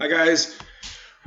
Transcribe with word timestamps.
Hi, 0.00 0.08
guys. 0.08 0.58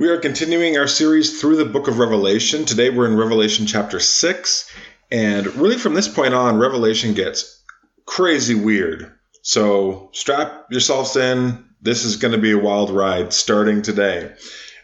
We 0.00 0.08
are 0.08 0.18
continuing 0.18 0.76
our 0.76 0.88
series 0.88 1.40
through 1.40 1.58
the 1.58 1.64
book 1.64 1.86
of 1.86 2.00
Revelation. 2.00 2.64
Today 2.64 2.90
we're 2.90 3.06
in 3.06 3.16
Revelation 3.16 3.66
chapter 3.66 4.00
6. 4.00 4.74
And 5.12 5.46
really, 5.54 5.78
from 5.78 5.94
this 5.94 6.08
point 6.08 6.34
on, 6.34 6.58
Revelation 6.58 7.14
gets 7.14 7.62
crazy 8.04 8.56
weird. 8.56 9.12
So 9.42 10.10
strap 10.12 10.66
yourselves 10.72 11.14
in. 11.14 11.64
This 11.82 12.04
is 12.04 12.16
going 12.16 12.32
to 12.32 12.38
be 12.38 12.50
a 12.50 12.58
wild 12.58 12.90
ride 12.90 13.32
starting 13.32 13.80
today. 13.80 14.34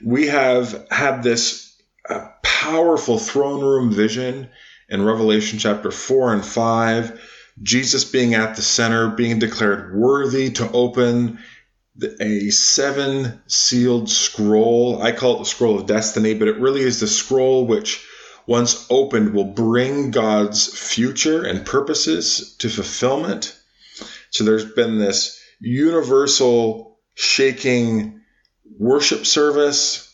We 0.05 0.29
have 0.29 0.87
had 0.93 1.25
this 1.25 1.77
uh, 2.09 2.29
powerful 2.45 3.19
throne 3.19 3.61
room 3.61 3.91
vision 3.91 4.51
in 4.89 5.05
Revelation 5.05 5.59
chapter 5.59 5.91
4 5.91 6.35
and 6.35 6.45
5. 6.45 7.29
Jesus 7.61 8.05
being 8.05 8.35
at 8.35 8.55
the 8.55 8.63
center, 8.63 9.09
being 9.11 9.41
declared 9.41 9.97
worthy 9.97 10.51
to 10.53 10.71
open 10.71 11.41
a 12.21 12.51
seven 12.51 13.41
sealed 13.47 14.09
scroll. 14.09 15.03
I 15.03 15.13
call 15.13 15.37
it 15.37 15.39
the 15.41 15.45
scroll 15.45 15.79
of 15.79 15.87
destiny, 15.87 16.35
but 16.35 16.49
it 16.49 16.59
really 16.59 16.83
is 16.83 17.01
the 17.01 17.07
scroll 17.07 17.67
which, 17.67 18.05
once 18.47 18.87
opened, 18.91 19.35
will 19.35 19.53
bring 19.53 20.11
God's 20.11 20.67
future 20.67 21.45
and 21.45 21.67
purposes 21.67 22.55
to 22.59 22.69
fulfillment. 22.69 23.57
So 24.31 24.45
there's 24.45 24.65
been 24.65 24.99
this 24.99 25.41
universal 25.61 26.99
shaking 27.15 28.21
worship 28.79 29.27
service 29.27 30.07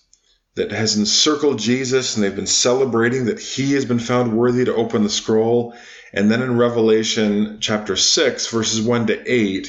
that 0.56 0.72
has 0.72 0.96
encircled 0.96 1.58
Jesus, 1.58 2.16
and 2.16 2.24
they've 2.24 2.34
been 2.34 2.46
celebrating 2.46 3.26
that 3.26 3.38
he 3.38 3.74
has 3.74 3.84
been 3.84 3.98
found 3.98 4.36
worthy 4.36 4.64
to 4.64 4.74
open 4.74 5.02
the 5.02 5.10
scroll. 5.10 5.74
And 6.12 6.30
then 6.30 6.40
in 6.40 6.56
Revelation 6.56 7.58
chapter 7.60 7.94
6, 7.94 8.46
verses 8.48 8.80
1 8.80 9.06
to 9.08 9.32
8, 9.32 9.68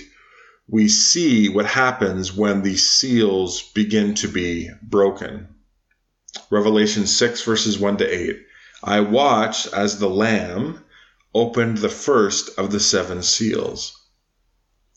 we 0.69 0.89
see 0.89 1.47
what 1.47 1.65
happens 1.65 2.35
when 2.35 2.61
the 2.61 2.75
seals 2.75 3.61
begin 3.71 4.13
to 4.13 4.27
be 4.27 4.69
broken. 4.81 5.47
Revelation 6.49 7.07
6, 7.07 7.41
verses 7.43 7.79
1 7.79 7.97
to 7.97 8.05
8. 8.05 8.37
I 8.83 8.99
watched 8.99 9.73
as 9.73 9.97
the 9.97 10.09
Lamb 10.09 10.83
opened 11.33 11.77
the 11.77 11.89
first 11.89 12.49
of 12.59 12.71
the 12.71 12.81
seven 12.81 13.23
seals. 13.23 13.97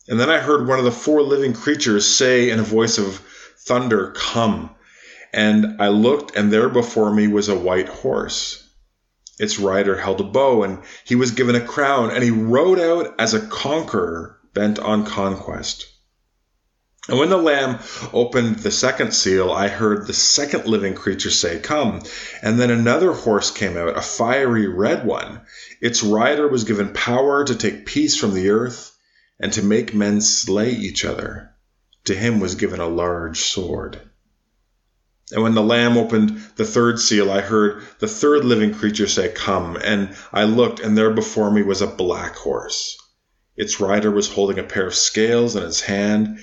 And 0.08 0.18
then 0.18 0.28
I 0.28 0.38
heard 0.38 0.66
one 0.66 0.80
of 0.80 0.84
the 0.84 0.90
four 0.90 1.22
living 1.22 1.52
creatures 1.52 2.04
say 2.04 2.50
in 2.50 2.58
a 2.58 2.64
voice 2.64 2.98
of 2.98 3.22
thunder, 3.60 4.12
Come. 4.16 4.70
And 5.32 5.80
I 5.80 5.88
looked, 5.88 6.34
and 6.34 6.52
there 6.52 6.68
before 6.68 7.14
me 7.14 7.28
was 7.28 7.48
a 7.48 7.56
white 7.56 7.88
horse. 7.88 8.68
Its 9.38 9.60
rider 9.60 9.96
held 9.96 10.20
a 10.20 10.24
bow, 10.24 10.64
and 10.64 10.82
he 11.04 11.14
was 11.14 11.30
given 11.30 11.54
a 11.54 11.60
crown, 11.60 12.10
and 12.10 12.24
he 12.24 12.30
rode 12.30 12.80
out 12.80 13.14
as 13.20 13.34
a 13.34 13.46
conqueror 13.46 14.39
bent 14.52 14.78
on 14.78 15.04
conquest. 15.04 15.86
And 17.08 17.18
when 17.18 17.30
the 17.30 17.38
Lamb 17.38 17.78
opened 18.12 18.56
the 18.56 18.70
second 18.70 19.12
seal, 19.12 19.50
I 19.50 19.68
heard 19.68 20.06
the 20.06 20.12
second 20.12 20.66
living 20.66 20.94
creature 20.94 21.30
say, 21.30 21.58
Come. 21.58 22.02
And 22.42 22.60
then 22.60 22.70
another 22.70 23.12
horse 23.12 23.50
came 23.50 23.76
out, 23.76 23.96
a 23.96 24.02
fiery 24.02 24.68
red 24.68 25.06
one. 25.06 25.40
Its 25.80 26.02
rider 26.02 26.46
was 26.46 26.64
given 26.64 26.92
power 26.92 27.42
to 27.44 27.54
take 27.54 27.86
peace 27.86 28.16
from 28.16 28.34
the 28.34 28.50
earth 28.50 28.96
and 29.40 29.52
to 29.54 29.62
make 29.62 29.94
men 29.94 30.20
slay 30.20 30.70
each 30.70 31.04
other. 31.04 31.50
To 32.04 32.14
him 32.14 32.38
was 32.38 32.54
given 32.54 32.80
a 32.80 32.86
large 32.86 33.40
sword. 33.40 34.00
And 35.32 35.42
when 35.42 35.54
the 35.54 35.62
Lamb 35.62 35.96
opened 35.96 36.40
the 36.56 36.64
third 36.64 37.00
seal, 37.00 37.30
I 37.30 37.40
heard 37.40 37.82
the 37.98 38.08
third 38.08 38.44
living 38.44 38.74
creature 38.74 39.08
say, 39.08 39.30
Come. 39.30 39.76
And 39.76 40.14
I 40.32 40.44
looked, 40.44 40.80
and 40.80 40.98
there 40.98 41.10
before 41.10 41.50
me 41.50 41.62
was 41.62 41.80
a 41.80 41.86
black 41.86 42.34
horse. 42.36 42.99
Its 43.60 43.78
rider 43.78 44.10
was 44.10 44.32
holding 44.32 44.58
a 44.58 44.62
pair 44.62 44.86
of 44.86 44.94
scales 44.94 45.54
in 45.54 45.62
his 45.62 45.82
hand, 45.82 46.38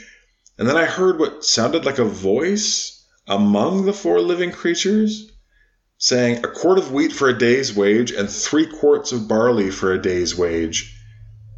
and 0.56 0.70
then 0.70 0.78
I 0.78 0.86
heard 0.86 1.18
what 1.18 1.44
sounded 1.44 1.84
like 1.84 1.98
a 1.98 2.06
voice 2.06 3.04
among 3.26 3.88
the 3.88 3.94
four 3.94 4.22
living 4.22 4.52
creatures 4.52 5.32
saying, 5.98 6.46
A 6.46 6.48
quart 6.48 6.78
of 6.78 6.92
wheat 6.92 7.12
for 7.12 7.28
a 7.28 7.36
day's 7.36 7.74
wage, 7.74 8.12
and 8.12 8.30
three 8.30 8.68
quarts 8.68 9.12
of 9.12 9.28
barley 9.28 9.72
for 9.72 9.92
a 9.92 10.00
day's 10.00 10.36
wage, 10.36 10.96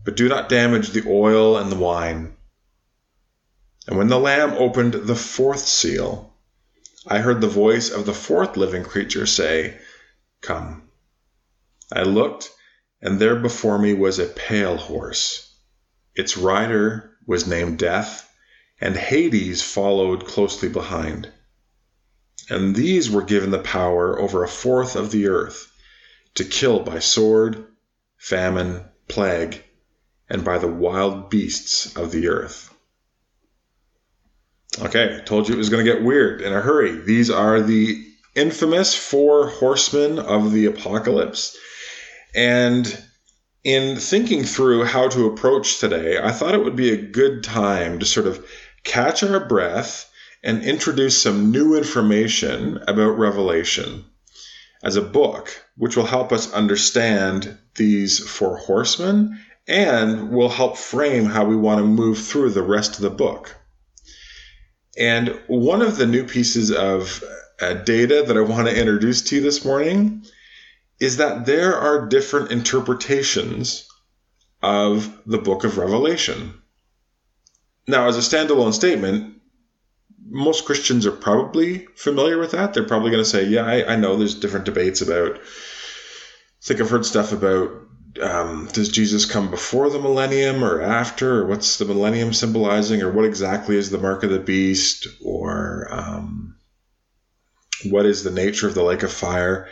but 0.05 0.15
do 0.15 0.29
not 0.29 0.47
damage 0.47 0.91
the 0.91 1.03
oil 1.05 1.57
and 1.57 1.69
the 1.69 1.75
wine. 1.75 2.37
And 3.85 3.97
when 3.97 4.07
the 4.07 4.17
Lamb 4.17 4.53
opened 4.53 4.93
the 4.93 5.13
fourth 5.13 5.67
seal, 5.67 6.37
I 7.05 7.17
heard 7.17 7.41
the 7.41 7.49
voice 7.49 7.89
of 7.91 8.05
the 8.05 8.13
fourth 8.13 8.55
living 8.55 8.85
creature 8.85 9.25
say, 9.25 9.77
Come. 10.39 10.89
I 11.91 12.03
looked, 12.03 12.49
and 13.01 13.19
there 13.19 13.35
before 13.35 13.77
me 13.77 13.93
was 13.93 14.19
a 14.19 14.25
pale 14.25 14.77
horse. 14.77 15.47
Its 16.19 16.35
rider 16.35 17.11
was 17.25 17.47
named 17.47 17.79
Death, 17.79 18.29
and 18.81 18.97
Hades 18.97 19.61
followed 19.61 20.25
closely 20.25 20.67
behind. 20.67 21.31
And 22.49 22.75
these 22.75 23.09
were 23.09 23.23
given 23.23 23.51
the 23.51 23.59
power 23.59 24.19
over 24.19 24.43
a 24.43 24.49
fourth 24.49 24.97
of 24.97 25.11
the 25.11 25.27
earth 25.27 25.71
to 26.35 26.43
kill 26.43 26.81
by 26.81 26.99
sword, 26.99 27.65
famine, 28.17 28.83
plague, 29.07 29.63
and 30.29 30.43
by 30.43 30.57
the 30.57 30.67
wild 30.67 31.29
beasts 31.29 31.95
of 31.95 32.11
the 32.11 32.27
earth. 32.27 32.73
Okay, 34.81 35.21
told 35.25 35.47
you 35.47 35.55
it 35.55 35.57
was 35.57 35.69
going 35.69 35.85
to 35.85 35.89
get 35.89 36.03
weird 36.03 36.41
in 36.41 36.51
a 36.51 36.59
hurry. 36.59 36.99
These 36.99 37.29
are 37.29 37.61
the 37.61 38.05
infamous 38.35 38.93
four 38.93 39.47
horsemen 39.47 40.19
of 40.19 40.51
the 40.51 40.65
apocalypse. 40.65 41.57
And 42.35 42.85
in 43.63 43.97
thinking 43.97 44.43
through 44.43 44.85
how 44.85 45.09
to 45.09 45.27
approach 45.27 45.79
today, 45.79 46.17
I 46.21 46.31
thought 46.31 46.55
it 46.55 46.63
would 46.63 46.75
be 46.75 46.91
a 46.91 46.97
good 46.97 47.43
time 47.43 47.99
to 47.99 48.05
sort 48.05 48.27
of 48.27 48.45
catch 48.83 49.23
our 49.23 49.45
breath 49.45 50.09
and 50.43 50.63
introduce 50.63 51.21
some 51.21 51.51
new 51.51 51.75
information 51.75 52.79
about 52.87 53.17
Revelation 53.17 54.05
as 54.83 54.95
a 54.95 55.01
book, 55.01 55.65
which 55.75 55.97
will 55.97 56.05
help 56.05 56.31
us 56.31 56.53
understand 56.53 57.57
these 57.75 58.19
four 58.19 58.55
horsemen 58.57 59.37
and 59.67 60.31
will 60.31 60.49
help 60.49 60.77
frame 60.77 61.25
how 61.25 61.45
we 61.45 61.55
want 61.55 61.79
to 61.79 61.85
move 61.85 62.17
through 62.17 62.51
the 62.51 62.63
rest 62.63 62.95
of 62.95 63.01
the 63.01 63.09
book. 63.09 63.55
And 64.97 65.37
one 65.47 65.81
of 65.81 65.97
the 65.97 66.07
new 66.07 66.23
pieces 66.23 66.71
of 66.71 67.23
uh, 67.61 67.73
data 67.73 68.23
that 68.25 68.37
I 68.37 68.41
want 68.41 68.67
to 68.67 68.79
introduce 68.79 69.21
to 69.23 69.35
you 69.35 69.41
this 69.41 69.65
morning 69.65 70.23
is 70.99 71.17
that 71.17 71.45
there 71.45 71.75
are 71.75 72.07
different 72.07 72.51
interpretations 72.51 73.87
of 74.61 75.21
the 75.25 75.37
book 75.37 75.63
of 75.63 75.77
Revelation. 75.77 76.53
Now, 77.87 78.07
as 78.07 78.17
a 78.17 78.19
standalone 78.19 78.73
statement, 78.73 79.35
most 80.29 80.65
Christians 80.65 81.05
are 81.05 81.11
probably 81.11 81.87
familiar 81.95 82.37
with 82.37 82.51
that. 82.51 82.73
They're 82.73 82.83
probably 82.83 83.11
going 83.11 83.23
to 83.23 83.29
say, 83.29 83.45
Yeah, 83.45 83.65
I, 83.65 83.93
I, 83.93 83.95
know 83.95 84.15
there's 84.15 84.35
different 84.35 84.65
debates 84.65 85.01
about. 85.01 85.37
I 85.37 85.41
think 86.61 86.81
I've 86.81 86.89
heard 86.89 87.05
stuff 87.05 87.31
about 87.31 87.71
um, 88.21 88.67
does 88.73 88.89
Jesus 88.89 89.25
come 89.25 89.49
before 89.49 89.89
the 89.89 89.99
millennium 89.99 90.63
or 90.63 90.81
after, 90.81 91.39
or 91.39 91.45
what's 91.45 91.77
the 91.77 91.85
millennium 91.85 92.33
symbolizing, 92.33 93.01
or 93.01 93.11
what 93.11 93.25
exactly 93.25 93.77
is 93.77 93.89
the 93.89 93.97
mark 93.97 94.23
of 94.23 94.29
the 94.29 94.39
beast, 94.39 95.07
or 95.23 95.87
um, 95.89 96.55
what 97.85 98.05
is 98.05 98.23
the 98.23 98.31
nature 98.31 98.67
of 98.67 98.75
the 98.75 98.83
lake 98.83 99.03
of 99.03 99.11
fire 99.11 99.69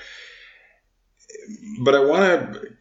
but 1.79 1.95
I 1.95 1.99
want 1.99 2.53
to 2.53 2.71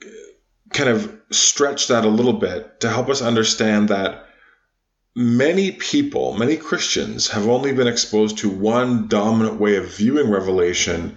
kind 0.71 0.89
of 0.89 1.21
stretch 1.31 1.89
that 1.89 2.05
a 2.05 2.09
little 2.09 2.35
bit 2.35 2.81
to 2.81 2.89
help 2.89 3.09
us 3.09 3.23
understand 3.23 3.89
that 3.89 4.27
many 5.15 5.73
people, 5.73 6.35
many 6.35 6.57
Christians, 6.57 7.29
have 7.29 7.49
only 7.49 7.73
been 7.73 7.89
exposed 7.89 8.39
to 8.39 8.51
one 8.51 9.09
dominant 9.09 9.59
way 9.59 9.77
of 9.77 9.97
viewing 9.97 10.31
Revelation, 10.31 11.17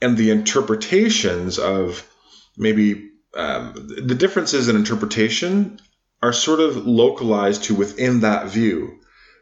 and 0.00 0.16
the 0.16 0.30
interpretations 0.30 1.58
of 1.58 2.08
maybe 2.56 3.10
um, 3.34 3.72
the 3.74 4.14
differences 4.14 4.68
in 4.68 4.76
interpretation 4.76 5.78
are 6.22 6.32
sort 6.32 6.60
of 6.60 6.86
localized 6.86 7.64
to 7.64 7.74
within 7.74 8.20
that 8.20 8.48
view. 8.48 9.00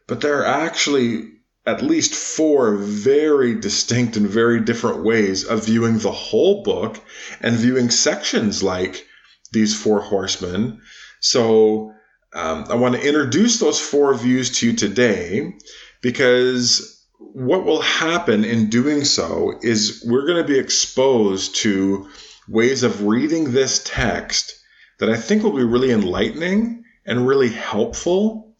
But 0.09 0.21
there 0.21 0.41
are 0.41 0.65
actually 0.65 1.32
at 1.65 1.83
least 1.83 2.15
four 2.15 2.75
very 2.75 3.55
distinct 3.55 4.17
and 4.17 4.29
very 4.29 4.61
different 4.61 5.05
ways 5.05 5.45
of 5.45 5.67
viewing 5.67 5.99
the 5.99 6.11
whole 6.11 6.63
book 6.63 7.01
and 7.41 7.57
viewing 7.57 7.91
sections 7.91 8.63
like 8.63 9.07
these 9.53 9.81
four 9.81 10.01
horsemen. 10.01 10.81
So 11.21 11.93
um, 12.35 12.65
I 12.69 12.75
want 12.75 12.97
to 12.97 13.07
introduce 13.07 13.59
those 13.59 13.81
four 13.81 14.15
views 14.15 14.59
to 14.59 14.71
you 14.71 14.77
today 14.77 15.55
because 16.01 17.01
what 17.19 17.65
will 17.65 17.83
happen 17.83 18.45
in 18.45 18.69
doing 18.69 19.05
so 19.05 19.59
is 19.63 20.05
we're 20.07 20.27
going 20.27 20.43
to 20.43 20.53
be 20.53 20.59
exposed 20.59 21.57
to 21.57 22.09
ways 22.49 22.83
of 22.83 23.05
reading 23.05 23.53
this 23.53 23.83
text 23.85 24.59
that 24.99 25.09
I 25.09 25.17
think 25.17 25.43
will 25.43 25.57
be 25.57 25.65
really 25.65 25.93
enlightening 25.93 26.85
and 27.07 27.27
really 27.27 27.51
helpful 27.51 28.52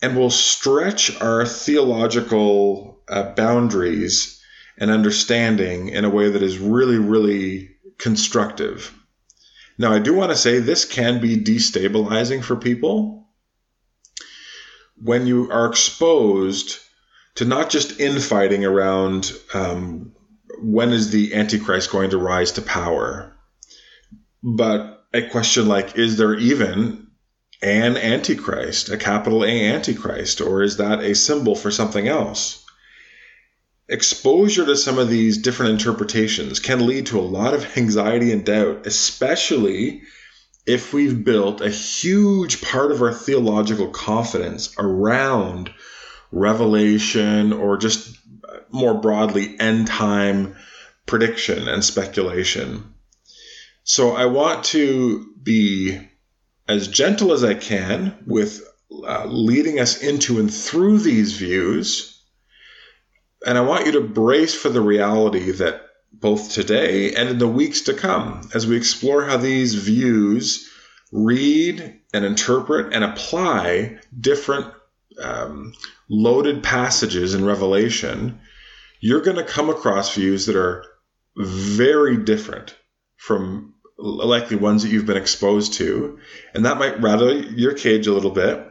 and 0.00 0.16
will 0.16 0.30
stretch 0.30 1.20
our 1.20 1.44
theological 1.44 3.00
uh, 3.08 3.34
boundaries 3.34 4.42
and 4.76 4.90
understanding 4.90 5.88
in 5.88 6.04
a 6.04 6.10
way 6.10 6.30
that 6.30 6.42
is 6.42 6.58
really, 6.58 6.98
really 6.98 7.70
constructive. 7.98 8.94
Now, 9.76 9.92
I 9.92 9.98
do 9.98 10.14
want 10.14 10.30
to 10.30 10.36
say 10.36 10.58
this 10.58 10.84
can 10.84 11.20
be 11.20 11.36
destabilizing 11.36 12.42
for 12.42 12.56
people 12.56 13.28
when 15.00 15.26
you 15.26 15.50
are 15.50 15.66
exposed 15.66 16.78
to 17.36 17.44
not 17.44 17.70
just 17.70 18.00
infighting 18.00 18.64
around 18.64 19.32
um, 19.54 20.12
when 20.60 20.90
is 20.90 21.10
the 21.10 21.34
Antichrist 21.34 21.90
going 21.90 22.10
to 22.10 22.18
rise 22.18 22.52
to 22.52 22.62
power, 22.62 23.36
but 24.42 25.06
a 25.14 25.22
question 25.22 25.68
like, 25.68 25.96
is 25.96 26.16
there 26.16 26.34
even 26.34 27.07
an 27.62 27.96
Antichrist, 27.96 28.88
a 28.88 28.96
capital 28.96 29.44
A 29.44 29.48
Antichrist, 29.48 30.40
or 30.40 30.62
is 30.62 30.76
that 30.76 31.00
a 31.00 31.14
symbol 31.14 31.54
for 31.54 31.70
something 31.70 32.06
else? 32.06 32.64
Exposure 33.88 34.66
to 34.66 34.76
some 34.76 34.98
of 34.98 35.08
these 35.08 35.38
different 35.38 35.72
interpretations 35.72 36.60
can 36.60 36.86
lead 36.86 37.06
to 37.06 37.18
a 37.18 37.22
lot 37.22 37.54
of 37.54 37.66
anxiety 37.76 38.32
and 38.32 38.44
doubt, 38.44 38.86
especially 38.86 40.02
if 40.66 40.92
we've 40.92 41.24
built 41.24 41.60
a 41.60 41.70
huge 41.70 42.60
part 42.60 42.92
of 42.92 43.00
our 43.00 43.12
theological 43.12 43.88
confidence 43.88 44.74
around 44.78 45.70
revelation 46.30 47.54
or 47.54 47.78
just 47.78 48.18
more 48.70 48.94
broadly 48.94 49.58
end 49.58 49.86
time 49.86 50.54
prediction 51.06 51.68
and 51.68 51.82
speculation. 51.82 52.92
So 53.82 54.14
I 54.14 54.26
want 54.26 54.64
to 54.66 55.32
be 55.42 55.98
as 56.68 56.86
gentle 56.86 57.32
as 57.32 57.42
I 57.42 57.54
can 57.54 58.16
with 58.26 58.62
uh, 58.90 59.24
leading 59.26 59.80
us 59.80 60.02
into 60.02 60.38
and 60.38 60.52
through 60.52 60.98
these 60.98 61.32
views. 61.32 62.22
And 63.46 63.56
I 63.56 63.62
want 63.62 63.86
you 63.86 63.92
to 63.92 64.00
brace 64.00 64.54
for 64.54 64.68
the 64.68 64.80
reality 64.80 65.50
that 65.52 65.82
both 66.12 66.52
today 66.52 67.14
and 67.14 67.28
in 67.28 67.38
the 67.38 67.48
weeks 67.48 67.82
to 67.82 67.94
come, 67.94 68.48
as 68.54 68.66
we 68.66 68.76
explore 68.76 69.24
how 69.24 69.36
these 69.36 69.74
views 69.74 70.68
read 71.12 72.00
and 72.12 72.24
interpret 72.24 72.92
and 72.92 73.04
apply 73.04 73.98
different 74.18 74.66
um, 75.22 75.72
loaded 76.08 76.62
passages 76.62 77.34
in 77.34 77.44
Revelation, 77.44 78.40
you're 79.00 79.20
going 79.20 79.36
to 79.36 79.44
come 79.44 79.70
across 79.70 80.14
views 80.14 80.46
that 80.46 80.56
are 80.56 80.84
very 81.36 82.16
different 82.16 82.74
from 83.16 83.74
likely 83.98 84.56
ones 84.56 84.82
that 84.82 84.90
you've 84.90 85.06
been 85.06 85.16
exposed 85.16 85.74
to, 85.74 86.18
and 86.54 86.64
that 86.64 86.78
might 86.78 87.00
rattle 87.00 87.34
your 87.34 87.74
cage 87.74 88.06
a 88.06 88.12
little 88.12 88.30
bit. 88.30 88.64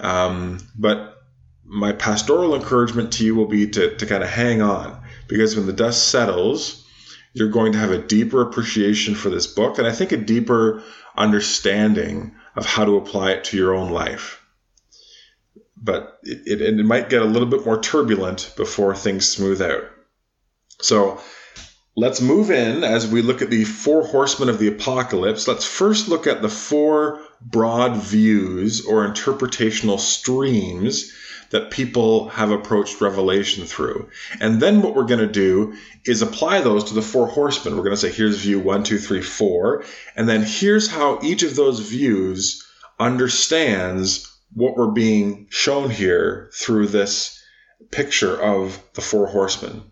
Um, 0.00 0.58
but 0.76 1.16
my 1.64 1.92
pastoral 1.92 2.54
encouragement 2.54 3.12
to 3.14 3.24
you 3.24 3.34
will 3.34 3.46
be 3.46 3.68
to, 3.68 3.96
to 3.96 4.06
kind 4.06 4.22
of 4.22 4.28
hang 4.28 4.62
on 4.62 5.02
because 5.28 5.56
when 5.56 5.66
the 5.66 5.72
dust 5.72 6.08
settles, 6.08 6.84
you're 7.32 7.50
going 7.50 7.72
to 7.72 7.78
have 7.78 7.90
a 7.90 7.98
deeper 7.98 8.40
appreciation 8.40 9.14
for 9.14 9.28
this 9.30 9.46
book 9.46 9.78
and 9.78 9.86
I 9.86 9.92
think 9.92 10.12
a 10.12 10.16
deeper 10.16 10.82
understanding 11.16 12.34
of 12.54 12.64
how 12.64 12.84
to 12.84 12.96
apply 12.96 13.32
it 13.32 13.44
to 13.44 13.56
your 13.56 13.74
own 13.74 13.90
life. 13.90 14.42
But 15.76 16.18
it, 16.22 16.60
it, 16.60 16.78
it 16.78 16.84
might 16.84 17.10
get 17.10 17.22
a 17.22 17.26
little 17.26 17.48
bit 17.48 17.66
more 17.66 17.80
turbulent 17.80 18.54
before 18.56 18.94
things 18.94 19.28
smooth 19.28 19.60
out. 19.60 19.84
So 20.80 21.20
let's 21.96 22.20
move 22.20 22.50
in 22.50 22.84
as 22.84 23.08
we 23.10 23.22
look 23.22 23.40
at 23.40 23.48
the 23.48 23.64
four 23.64 24.06
horsemen 24.06 24.50
of 24.50 24.58
the 24.58 24.68
apocalypse. 24.68 25.48
Let's 25.48 25.64
first 25.64 26.08
look 26.08 26.26
at 26.26 26.42
the 26.42 26.48
four 26.48 27.20
broad 27.40 27.96
views 27.96 28.84
or 28.84 29.08
interpretational 29.08 29.98
streams 29.98 31.12
that 31.50 31.70
people 31.70 32.28
have 32.28 32.50
approached 32.50 33.00
Revelation 33.00 33.64
through. 33.64 34.10
And 34.40 34.60
then 34.60 34.82
what 34.82 34.94
we're 34.94 35.04
going 35.04 35.20
to 35.20 35.26
do 35.26 35.74
is 36.04 36.20
apply 36.20 36.60
those 36.60 36.84
to 36.84 36.94
the 36.94 37.02
four 37.02 37.28
horsemen. 37.28 37.76
We're 37.76 37.84
going 37.84 37.94
to 37.94 38.00
say, 38.00 38.10
here's 38.10 38.42
view 38.42 38.60
one, 38.60 38.82
two, 38.82 38.98
three, 38.98 39.22
four. 39.22 39.84
And 40.16 40.28
then 40.28 40.44
here's 40.44 40.88
how 40.88 41.20
each 41.22 41.44
of 41.44 41.56
those 41.56 41.80
views 41.80 42.66
understands 42.98 44.36
what 44.52 44.76
we're 44.76 44.90
being 44.90 45.46
shown 45.50 45.88
here 45.88 46.50
through 46.52 46.88
this 46.88 47.42
picture 47.90 48.36
of 48.40 48.82
the 48.94 49.00
four 49.00 49.28
horsemen. 49.28 49.82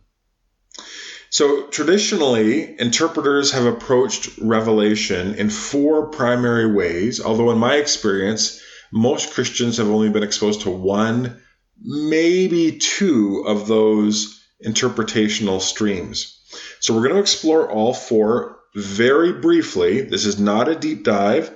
So 1.34 1.66
traditionally, 1.66 2.76
interpreters 2.78 3.50
have 3.50 3.66
approached 3.66 4.38
Revelation 4.40 5.34
in 5.34 5.50
four 5.50 6.06
primary 6.06 6.72
ways, 6.72 7.20
although 7.20 7.50
in 7.50 7.58
my 7.58 7.74
experience, 7.74 8.60
most 8.92 9.34
Christians 9.34 9.78
have 9.78 9.88
only 9.88 10.10
been 10.10 10.22
exposed 10.22 10.60
to 10.60 10.70
one, 10.70 11.42
maybe 11.82 12.78
two 12.78 13.42
of 13.48 13.66
those 13.66 14.40
interpretational 14.64 15.60
streams. 15.60 16.38
So 16.78 16.94
we're 16.94 17.02
going 17.02 17.14
to 17.14 17.20
explore 17.20 17.68
all 17.68 17.94
four 17.94 18.60
very 18.76 19.32
briefly. 19.32 20.02
This 20.02 20.26
is 20.26 20.38
not 20.38 20.68
a 20.68 20.76
deep 20.76 21.02
dive. 21.02 21.50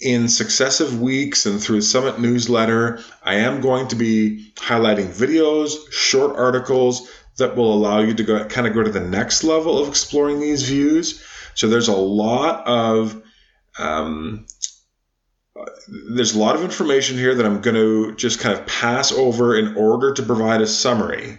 In 0.00 0.28
successive 0.28 1.00
weeks 1.00 1.46
and 1.46 1.58
through 1.58 1.76
the 1.76 1.82
Summit 1.82 2.20
newsletter, 2.20 3.02
I 3.24 3.36
am 3.36 3.62
going 3.62 3.88
to 3.88 3.96
be 3.96 4.52
highlighting 4.56 5.08
videos, 5.08 5.90
short 5.90 6.36
articles, 6.36 7.08
that 7.38 7.56
will 7.56 7.72
allow 7.72 8.00
you 8.00 8.14
to 8.14 8.22
go 8.22 8.44
kind 8.44 8.66
of 8.66 8.74
go 8.74 8.82
to 8.82 8.90
the 8.90 9.00
next 9.00 9.44
level 9.44 9.78
of 9.78 9.88
exploring 9.88 10.40
these 10.40 10.68
views. 10.68 11.24
So 11.54 11.68
there's 11.68 11.88
a 11.88 11.96
lot 11.96 12.66
of 12.66 13.22
um, 13.78 14.46
there's 15.88 16.34
a 16.34 16.38
lot 16.38 16.54
of 16.54 16.62
information 16.62 17.16
here 17.16 17.34
that 17.34 17.46
I'm 17.46 17.60
going 17.60 17.76
to 17.76 18.14
just 18.14 18.40
kind 18.40 18.58
of 18.58 18.66
pass 18.66 19.12
over 19.12 19.56
in 19.56 19.76
order 19.76 20.12
to 20.12 20.22
provide 20.22 20.60
a 20.60 20.66
summary. 20.66 21.38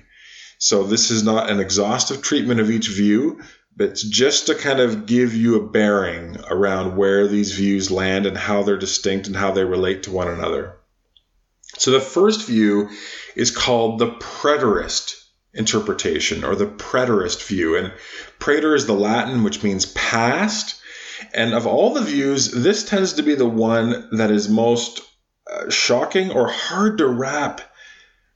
So 0.57 0.83
this 0.83 1.09
is 1.11 1.23
not 1.23 1.49
an 1.49 1.59
exhaustive 1.59 2.21
treatment 2.21 2.59
of 2.59 2.69
each 2.69 2.89
view, 2.89 3.41
but 3.77 3.89
it's 3.89 4.03
just 4.03 4.47
to 4.47 4.55
kind 4.55 4.79
of 4.79 5.05
give 5.05 5.33
you 5.33 5.55
a 5.55 5.69
bearing 5.69 6.37
around 6.49 6.97
where 6.97 7.27
these 7.27 7.53
views 7.53 7.89
land 7.89 8.25
and 8.25 8.37
how 8.37 8.63
they're 8.63 8.77
distinct 8.77 9.27
and 9.27 9.35
how 9.35 9.51
they 9.51 9.63
relate 9.63 10.03
to 10.03 10.11
one 10.11 10.27
another. 10.27 10.75
So 11.77 11.91
the 11.91 12.01
first 12.01 12.45
view 12.45 12.89
is 13.35 13.55
called 13.55 13.99
the 13.99 14.11
preterist 14.11 15.18
interpretation 15.59 16.43
or 16.43 16.55
the 16.55 16.65
preterist 16.65 17.45
view. 17.45 17.75
And 17.75 17.93
preter 18.39 18.73
is 18.73 18.87
the 18.87 18.93
Latin, 18.93 19.43
which 19.43 19.61
means 19.61 19.85
past. 19.87 20.81
And 21.33 21.53
of 21.53 21.67
all 21.67 21.93
the 21.93 22.01
views, 22.01 22.51
this 22.51 22.83
tends 22.83 23.13
to 23.13 23.21
be 23.21 23.35
the 23.35 23.47
one 23.47 24.09
that 24.13 24.31
is 24.31 24.49
most 24.49 25.01
uh, 25.51 25.69
shocking 25.69 26.31
or 26.31 26.49
hard 26.49 26.97
to 26.99 27.07
wrap 27.07 27.61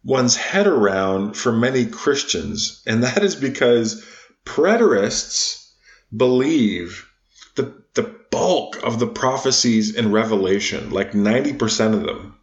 one's 0.04 0.36
head 0.36 0.68
around 0.68 1.38
for 1.38 1.52
many 1.52 1.86
Christians. 1.86 2.84
And 2.86 3.04
that 3.04 3.24
is 3.24 3.36
because 3.36 4.06
preterists 4.46 5.72
believe 6.16 7.10
the, 7.56 7.74
the 7.94 8.14
bulk 8.30 8.84
of 8.84 9.00
the 9.00 9.08
prophecies 9.08 9.96
in 9.96 10.12
Revelation, 10.12 10.92
like 10.92 11.14
90% 11.14 11.94
of 11.94 12.04
them, 12.04 12.38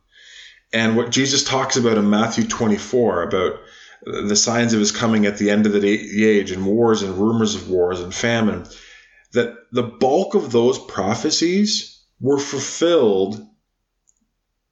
and 0.72 0.96
what 0.96 1.10
Jesus 1.10 1.42
talks 1.42 1.76
about 1.76 1.98
in 1.98 2.10
Matthew 2.10 2.46
24 2.46 3.22
about 3.24 3.60
the 4.02 4.36
signs 4.36 4.72
of 4.72 4.80
his 4.80 4.92
coming 4.92 5.26
at 5.26 5.38
the 5.38 5.50
end 5.50 5.66
of 5.66 5.72
the 5.72 6.24
age 6.24 6.50
and 6.50 6.66
wars 6.66 7.02
and 7.02 7.16
rumors 7.16 7.54
of 7.54 7.68
wars 7.68 8.00
and 8.00 8.14
famine, 8.14 8.66
that 9.32 9.54
the 9.72 9.82
bulk 9.82 10.34
of 10.34 10.52
those 10.52 10.78
prophecies 10.78 12.02
were 12.20 12.38
fulfilled 12.38 13.46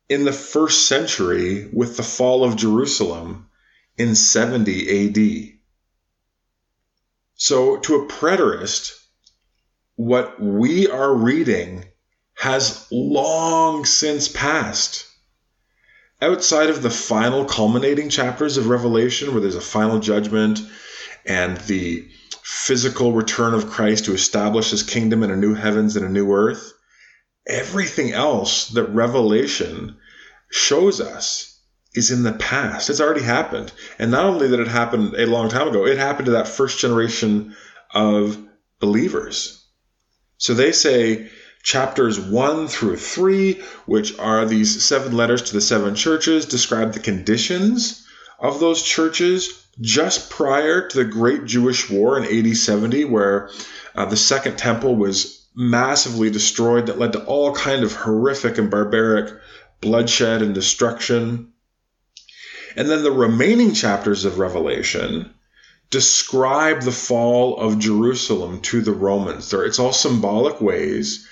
in 0.08 0.24
the 0.24 0.32
first 0.32 0.86
century 0.86 1.68
with 1.72 1.96
the 1.96 2.02
fall 2.02 2.44
of 2.44 2.56
Jerusalem 2.56 3.48
in 3.96 4.14
70 4.14 5.08
AD. 5.08 5.58
So, 7.34 7.76
to 7.76 7.96
a 7.96 8.06
preterist, 8.06 8.92
what 9.96 10.40
we 10.40 10.88
are 10.88 11.14
reading 11.14 11.84
has 12.34 12.86
long 12.90 13.84
since 13.84 14.28
passed 14.28 15.07
outside 16.20 16.70
of 16.70 16.82
the 16.82 16.90
final 16.90 17.44
culminating 17.44 18.08
chapters 18.08 18.56
of 18.56 18.68
Revelation, 18.68 19.32
where 19.32 19.40
there's 19.40 19.54
a 19.54 19.60
final 19.60 20.00
judgment 20.00 20.60
and 21.24 21.56
the 21.58 22.08
physical 22.42 23.12
return 23.12 23.54
of 23.54 23.70
Christ 23.70 24.06
to 24.06 24.14
establish 24.14 24.70
his 24.70 24.82
kingdom 24.82 25.22
in 25.22 25.30
a 25.30 25.36
new 25.36 25.54
heavens 25.54 25.96
and 25.96 26.04
a 26.04 26.08
new 26.08 26.32
earth, 26.32 26.72
everything 27.46 28.12
else 28.12 28.68
that 28.70 28.84
Revelation 28.84 29.96
shows 30.50 31.00
us 31.00 31.60
is 31.94 32.10
in 32.10 32.22
the 32.22 32.32
past. 32.32 32.90
It's 32.90 33.00
already 33.00 33.22
happened. 33.22 33.72
And 33.98 34.10
not 34.10 34.24
only 34.24 34.48
that 34.48 34.60
it 34.60 34.68
happened 34.68 35.14
a 35.14 35.26
long 35.26 35.48
time 35.48 35.68
ago, 35.68 35.86
it 35.86 35.98
happened 35.98 36.26
to 36.26 36.32
that 36.32 36.48
first 36.48 36.78
generation 36.78 37.54
of 37.92 38.38
believers. 38.80 39.64
So 40.36 40.54
they 40.54 40.72
say 40.72 41.30
Chapters 41.68 42.18
1 42.18 42.68
through 42.68 42.96
3, 42.96 43.60
which 43.84 44.18
are 44.18 44.46
these 44.46 44.82
seven 44.82 45.12
letters 45.14 45.42
to 45.42 45.52
the 45.52 45.60
seven 45.60 45.94
churches, 45.94 46.46
describe 46.46 46.94
the 46.94 46.98
conditions 46.98 48.06
of 48.38 48.58
those 48.58 48.82
churches 48.82 49.66
just 49.78 50.30
prior 50.30 50.88
to 50.88 50.96
the 50.96 51.04
Great 51.04 51.44
Jewish 51.44 51.90
War 51.90 52.16
in 52.16 52.24
AD 52.24 52.56
70, 52.56 53.04
where 53.04 53.50
uh, 53.94 54.06
the 54.06 54.16
Second 54.16 54.56
Temple 54.56 54.96
was 54.96 55.42
massively 55.54 56.30
destroyed, 56.30 56.86
that 56.86 56.98
led 56.98 57.12
to 57.12 57.24
all 57.26 57.54
kind 57.54 57.84
of 57.84 57.92
horrific 57.92 58.56
and 58.56 58.70
barbaric 58.70 59.30
bloodshed 59.82 60.40
and 60.40 60.54
destruction. 60.54 61.52
And 62.76 62.88
then 62.88 63.02
the 63.02 63.12
remaining 63.12 63.74
chapters 63.74 64.24
of 64.24 64.38
Revelation 64.38 65.34
describe 65.90 66.80
the 66.80 66.92
fall 66.92 67.58
of 67.58 67.78
Jerusalem 67.78 68.62
to 68.62 68.80
the 68.80 68.92
Romans. 68.92 69.52
It's 69.52 69.78
all 69.78 69.92
symbolic 69.92 70.62
ways 70.62 71.27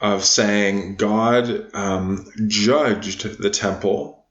of 0.00 0.24
saying 0.24 0.96
God 0.96 1.74
um, 1.74 2.30
judged 2.46 3.40
the 3.40 3.50
temple 3.50 4.26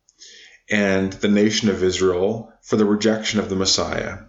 and 0.69 1.13
the 1.13 1.27
nation 1.27 1.69
of 1.69 1.83
Israel 1.83 2.51
for 2.61 2.75
the 2.75 2.85
rejection 2.85 3.39
of 3.39 3.49
the 3.49 3.55
Messiah. 3.55 4.19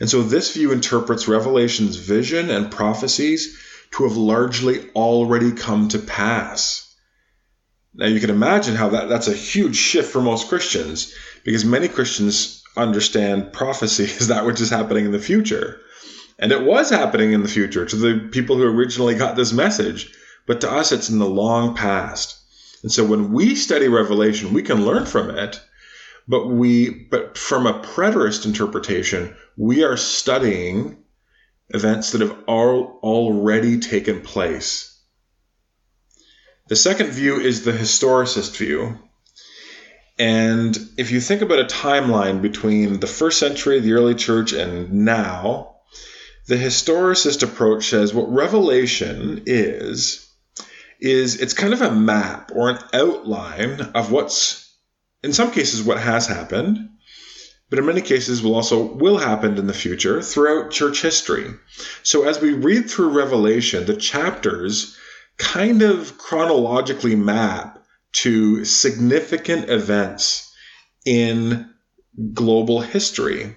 And 0.00 0.08
so 0.08 0.22
this 0.22 0.52
view 0.54 0.72
interprets 0.72 1.28
Revelation's 1.28 1.96
vision 1.96 2.50
and 2.50 2.70
prophecies 2.70 3.58
to 3.92 4.04
have 4.04 4.16
largely 4.16 4.90
already 4.90 5.52
come 5.52 5.88
to 5.88 5.98
pass. 5.98 6.94
Now 7.94 8.06
you 8.06 8.20
can 8.20 8.30
imagine 8.30 8.76
how 8.76 8.90
that, 8.90 9.08
that's 9.08 9.28
a 9.28 9.34
huge 9.34 9.76
shift 9.76 10.12
for 10.12 10.20
most 10.20 10.48
Christians 10.48 11.14
because 11.44 11.64
many 11.64 11.88
Christians 11.88 12.62
understand 12.76 13.52
prophecy 13.52 14.04
as 14.20 14.28
that 14.28 14.46
which 14.46 14.60
is 14.60 14.70
happening 14.70 15.04
in 15.04 15.12
the 15.12 15.18
future. 15.18 15.80
And 16.38 16.52
it 16.52 16.62
was 16.62 16.90
happening 16.90 17.32
in 17.32 17.42
the 17.42 17.48
future 17.48 17.84
to 17.84 17.96
the 17.96 18.28
people 18.30 18.56
who 18.56 18.62
originally 18.62 19.16
got 19.16 19.34
this 19.34 19.52
message, 19.52 20.12
but 20.48 20.62
to 20.62 20.72
us 20.72 20.90
it's 20.90 21.10
in 21.10 21.18
the 21.18 21.28
long 21.28 21.76
past. 21.76 22.36
And 22.82 22.90
so 22.90 23.04
when 23.04 23.32
we 23.32 23.54
study 23.54 23.86
Revelation, 23.86 24.54
we 24.54 24.62
can 24.62 24.84
learn 24.84 25.04
from 25.04 25.30
it, 25.30 25.60
but 26.26 26.46
we 26.48 26.88
but 26.88 27.36
from 27.36 27.66
a 27.66 27.80
preterist 27.80 28.46
interpretation, 28.46 29.36
we 29.56 29.84
are 29.84 29.96
studying 29.96 31.04
events 31.68 32.12
that 32.12 32.22
have 32.22 32.36
all, 32.46 32.98
already 33.02 33.78
taken 33.78 34.22
place. 34.22 34.98
The 36.68 36.76
second 36.76 37.10
view 37.10 37.40
is 37.40 37.64
the 37.64 37.72
historicist 37.72 38.56
view. 38.56 38.98
And 40.18 40.76
if 40.96 41.10
you 41.10 41.20
think 41.20 41.42
about 41.42 41.60
a 41.60 41.64
timeline 41.64 42.40
between 42.40 43.00
the 43.00 43.06
first 43.06 43.38
century, 43.38 43.80
the 43.80 43.92
early 43.92 44.14
church, 44.14 44.52
and 44.52 44.92
now, 45.04 45.76
the 46.46 46.56
historicist 46.56 47.42
approach 47.42 47.88
says 47.88 48.14
what 48.14 48.32
Revelation 48.32 49.42
is, 49.46 50.27
is 51.00 51.40
it's 51.40 51.54
kind 51.54 51.72
of 51.72 51.82
a 51.82 51.94
map 51.94 52.50
or 52.54 52.70
an 52.70 52.78
outline 52.92 53.80
of 53.94 54.10
what's, 54.10 54.76
in 55.22 55.32
some 55.32 55.50
cases, 55.50 55.82
what 55.82 56.00
has 56.00 56.26
happened, 56.26 56.88
but 57.70 57.78
in 57.78 57.86
many 57.86 58.00
cases 58.00 58.42
will 58.42 58.54
also 58.54 58.82
will 58.82 59.18
happen 59.18 59.58
in 59.58 59.66
the 59.66 59.74
future 59.74 60.22
throughout 60.22 60.70
church 60.70 61.02
history. 61.02 61.46
So 62.02 62.24
as 62.24 62.40
we 62.40 62.54
read 62.54 62.88
through 62.88 63.10
Revelation, 63.10 63.84
the 63.84 63.96
chapters 63.96 64.96
kind 65.36 65.82
of 65.82 66.18
chronologically 66.18 67.14
map 67.14 67.84
to 68.12 68.64
significant 68.64 69.68
events 69.68 70.52
in 71.04 71.70
global 72.32 72.80
history. 72.80 73.54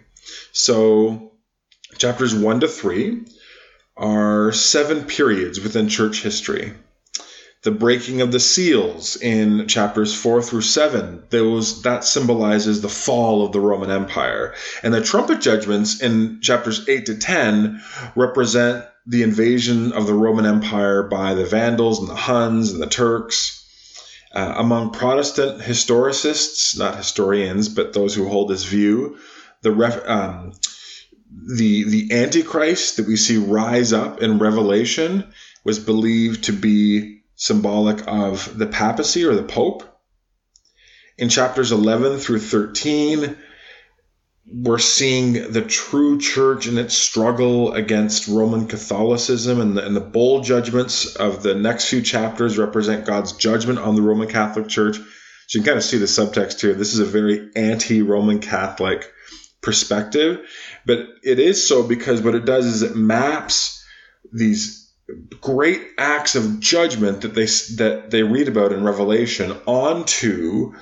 So 0.52 1.32
chapters 1.98 2.36
1 2.36 2.60
to 2.60 2.68
3 2.68 3.26
are 3.98 4.52
seven 4.52 5.06
periods 5.06 5.60
within 5.60 5.88
church 5.88 6.22
history 6.22 6.74
the 7.64 7.72
breaking 7.72 8.22
of 8.22 8.32
the 8.32 8.40
seals 8.40 9.16
in 9.18 9.68
chapters 9.68 10.14
4 10.16 10.42
through 10.42 10.62
7 10.62 11.24
those 11.30 11.84
that 11.84 12.04
symbolizes 12.04 12.82
the 12.82 12.90
fall 12.90 13.46
of 13.46 13.52
the 13.52 13.60
roman 13.60 13.92
empire. 13.92 14.56
And 14.84 14.94
the 14.94 15.02
trumpet 15.02 15.42
judgments 15.42 16.02
in 16.02 16.42
chapters 16.42 16.88
8 16.88 17.06
to 17.08 17.16
10 17.16 17.82
represent 18.16 18.86
the 19.06 19.24
invasion 19.24 19.94
of 19.94 20.08
the 20.08 20.14
roman 20.14 20.46
empire 20.46 21.04
by 21.04 21.34
the 21.34 21.46
vandals 21.46 22.00
and 22.00 22.08
the 22.08 22.16
huns 22.16 22.72
and 22.72 22.82
the 22.82 22.88
turks. 22.88 23.58
Uh, 24.34 24.54
among 24.58 24.92
protestant 24.92 25.60
historicists 25.62 26.78
not 26.80 26.96
historians 26.96 27.68
but 27.68 27.92
those 27.92 28.16
who 28.16 28.30
hold 28.30 28.50
this 28.50 28.64
view 28.64 29.18
the 29.62 29.72
ref, 29.72 30.08
um, 30.08 30.54
the 31.58 31.84
the 31.84 32.14
antichrist 32.14 32.98
that 32.98 33.08
we 33.08 33.16
see 33.16 33.38
rise 33.38 33.94
up 33.94 34.22
in 34.22 34.40
revelation 34.40 35.32
was 35.64 35.80
believed 35.80 36.46
to 36.46 36.54
be 36.54 37.21
symbolic 37.42 38.08
of 38.08 38.56
the 38.56 38.68
papacy 38.68 39.26
or 39.26 39.34
the 39.34 39.42
pope. 39.42 39.84
In 41.18 41.28
chapters 41.28 41.72
11 41.72 42.20
through 42.20 42.38
13, 42.38 43.36
we're 44.54 44.78
seeing 44.78 45.52
the 45.52 45.64
true 45.64 46.20
church 46.20 46.68
in 46.68 46.78
its 46.78 46.96
struggle 46.96 47.74
against 47.74 48.28
Roman 48.28 48.68
Catholicism, 48.68 49.60
and 49.60 49.76
the, 49.76 49.84
and 49.84 49.96
the 49.96 50.02
bowl 50.02 50.42
judgments 50.42 51.16
of 51.16 51.42
the 51.42 51.56
next 51.56 51.90
few 51.90 52.04
chapters 52.04 52.60
represent 52.60 53.08
God's 53.08 53.34
judgment 53.34 53.80
on 53.80 53.96
the 53.96 54.04
Roman 54.04 54.28
Catholic 54.28 54.68
Church. 54.68 54.98
So 54.98 55.58
you 55.58 55.62
can 55.62 55.66
kind 55.66 55.78
of 55.78 55.84
see 55.84 55.98
the 55.98 56.06
subtext 56.06 56.62
here. 56.62 56.76
This 56.76 56.94
is 56.94 57.00
a 57.00 57.06
very 57.06 57.50
anti 57.56 58.04
Roman 58.04 58.38
Catholic 58.38 59.12
perspective, 59.64 60.48
but 60.86 61.00
it 61.24 61.40
is 61.40 61.68
so 61.68 61.82
because 61.82 62.22
what 62.22 62.36
it 62.36 62.46
does 62.46 62.68
is 62.68 62.84
it 62.84 62.96
maps 62.96 63.84
these 64.32 64.81
great 65.42 65.82
acts 65.98 66.36
of 66.36 66.60
judgment 66.60 67.22
that 67.22 67.34
they 67.34 67.46
that 67.76 68.10
they 68.10 68.24
read 68.24 68.48
about 68.48 68.74
in 68.74 68.84
Revelation 68.84 69.52
onto 69.66 70.74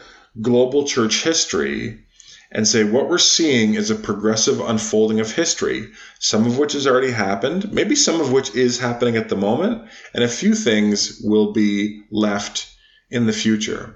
global 0.41 0.85
church 0.85 1.23
history 1.23 2.05
and 2.51 2.67
say 2.67 2.83
what 2.83 3.09
we're 3.09 3.17
seeing 3.17 3.75
is 3.75 3.91
a 3.91 3.95
progressive 3.95 4.59
unfolding 4.59 5.19
of 5.19 5.31
history, 5.31 5.91
some 6.19 6.47
of 6.47 6.57
which 6.57 6.73
has 6.73 6.87
already 6.87 7.11
happened, 7.11 7.71
maybe 7.71 7.95
some 7.95 8.19
of 8.19 8.31
which 8.31 8.55
is 8.55 8.79
happening 8.79 9.15
at 9.15 9.29
the 9.29 9.35
moment, 9.35 9.87
and 10.13 10.23
a 10.23 10.27
few 10.27 10.55
things 10.55 11.21
will 11.23 11.53
be 11.53 12.01
left 12.11 12.67
in 13.11 13.27
the 13.27 13.33
future. 13.33 13.95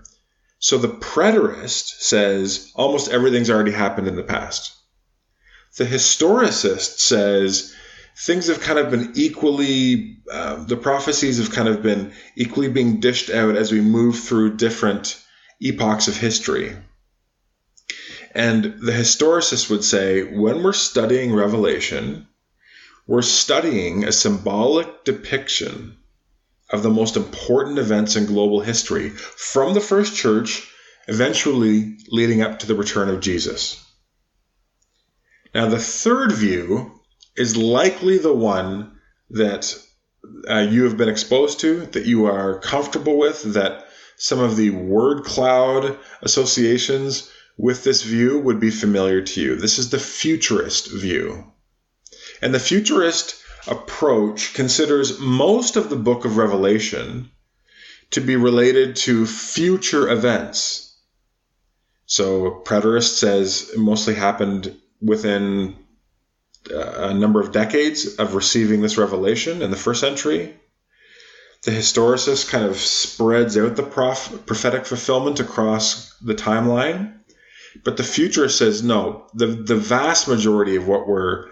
So 0.60 0.78
the 0.78 0.88
preterist 0.88 2.02
says 2.02 2.72
almost 2.76 3.12
everything's 3.12 3.50
already 3.50 3.72
happened 3.72 4.08
in 4.08 4.16
the 4.16 4.24
past. 4.24 4.72
The 5.78 5.86
historicist 5.86 7.00
says 7.00 7.74
things 8.18 8.48
have 8.48 8.62
kind 8.62 8.80
of 8.80 8.92
been 8.92 9.12
equally, 9.16 10.18
uh, 10.32 10.64
the 10.64 10.78
prophecies 10.78 11.38
have 11.38 11.52
kind 11.52 11.68
of 11.68 11.82
been 11.82 12.14
equally 12.36 12.70
being 12.70 13.00
dished 13.00 13.30
out 13.30 13.56
as 13.56 13.72
we 13.72 13.82
move 13.82 14.20
through 14.20 14.58
different 14.58 15.22
epochs 15.62 16.08
of 16.08 16.18
history. 16.18 16.76
And 18.36 18.64
the 18.64 18.92
historicist 18.92 19.70
would 19.70 19.84
say 19.84 20.24
when 20.24 20.64
we're 20.64 20.74
studying 20.74 21.34
Revelation, 21.34 22.28
we're 23.06 23.22
studying 23.22 24.06
a 24.06 24.12
symbolic 24.12 25.04
depiction 25.04 25.98
of 26.70 26.82
the 26.82 26.90
most 26.90 27.18
important 27.18 27.78
events 27.78 28.16
in 28.16 28.26
global 28.26 28.62
history 28.62 29.10
from 29.10 29.74
the 29.74 29.82
first 29.82 30.16
church, 30.16 30.68
eventually 31.08 31.98
leading 32.10 32.42
up 32.42 32.60
to 32.60 32.68
the 32.68 32.76
return 32.76 33.10
of 33.10 33.20
Jesus. 33.20 33.84
Now, 35.54 35.68
the 35.68 35.78
third 35.78 36.32
view 36.32 37.00
is 37.36 37.58
likely 37.58 38.18
the 38.18 38.34
one 38.34 39.00
that 39.32 39.76
uh, 40.50 40.60
you 40.60 40.84
have 40.84 40.98
been 40.98 41.10
exposed 41.10 41.60
to, 41.62 41.86
that 41.88 42.06
you 42.06 42.26
are 42.26 42.60
comfortable 42.60 43.18
with, 43.18 43.54
that 43.54 43.86
some 44.18 44.40
of 44.40 44.56
the 44.56 44.70
word 44.70 45.24
cloud 45.24 45.98
associations 46.22 47.30
with 47.58 47.84
this 47.84 48.04
view 48.04 48.40
would 48.40 48.60
be 48.60 48.70
familiar 48.70 49.22
to 49.22 49.42
you. 49.42 49.56
This 49.56 49.80
is 49.80 49.90
the 49.90 50.00
futurist 50.00 50.92
view. 50.92 51.52
And 52.42 52.54
the 52.54 52.60
futurist 52.60 53.36
approach 53.68 54.54
considers 54.54 55.20
most 55.20 55.76
of 55.76 55.90
the 55.90 55.96
book 55.96 56.26
of 56.26 56.38
Revelation 56.38 57.32
to 58.12 58.22
be 58.22 58.36
related 58.36 58.96
to 58.96 59.26
future 59.26 60.10
events. 60.10 60.96
So, 62.06 62.62
preterist 62.66 63.18
says 63.18 63.72
it 63.74 63.80
mostly 63.80 64.14
happened 64.14 64.76
within 65.02 65.83
a 66.70 67.14
number 67.14 67.42
of 67.42 67.52
decades 67.52 68.16
of 68.16 68.36
receiving 68.36 68.82
this 68.82 68.98
revelation 68.98 69.62
in 69.62 69.72
the 69.72 69.78
first 69.78 70.02
century. 70.02 70.56
The 71.64 71.72
historicist 71.72 72.50
kind 72.50 72.66
of 72.66 72.78
spreads 72.78 73.58
out 73.58 73.76
the 73.76 73.84
prof- 73.84 74.46
prophetic 74.46 74.86
fulfillment 74.86 75.40
across 75.40 76.14
the 76.20 76.36
timeline. 76.36 77.20
But 77.84 77.98
the 77.98 78.04
futurist 78.04 78.58
says 78.58 78.84
no, 78.84 79.28
the, 79.34 79.48
the 79.48 79.76
vast 79.76 80.28
majority 80.28 80.76
of 80.76 80.88
what 80.88 81.08
we're 81.08 81.50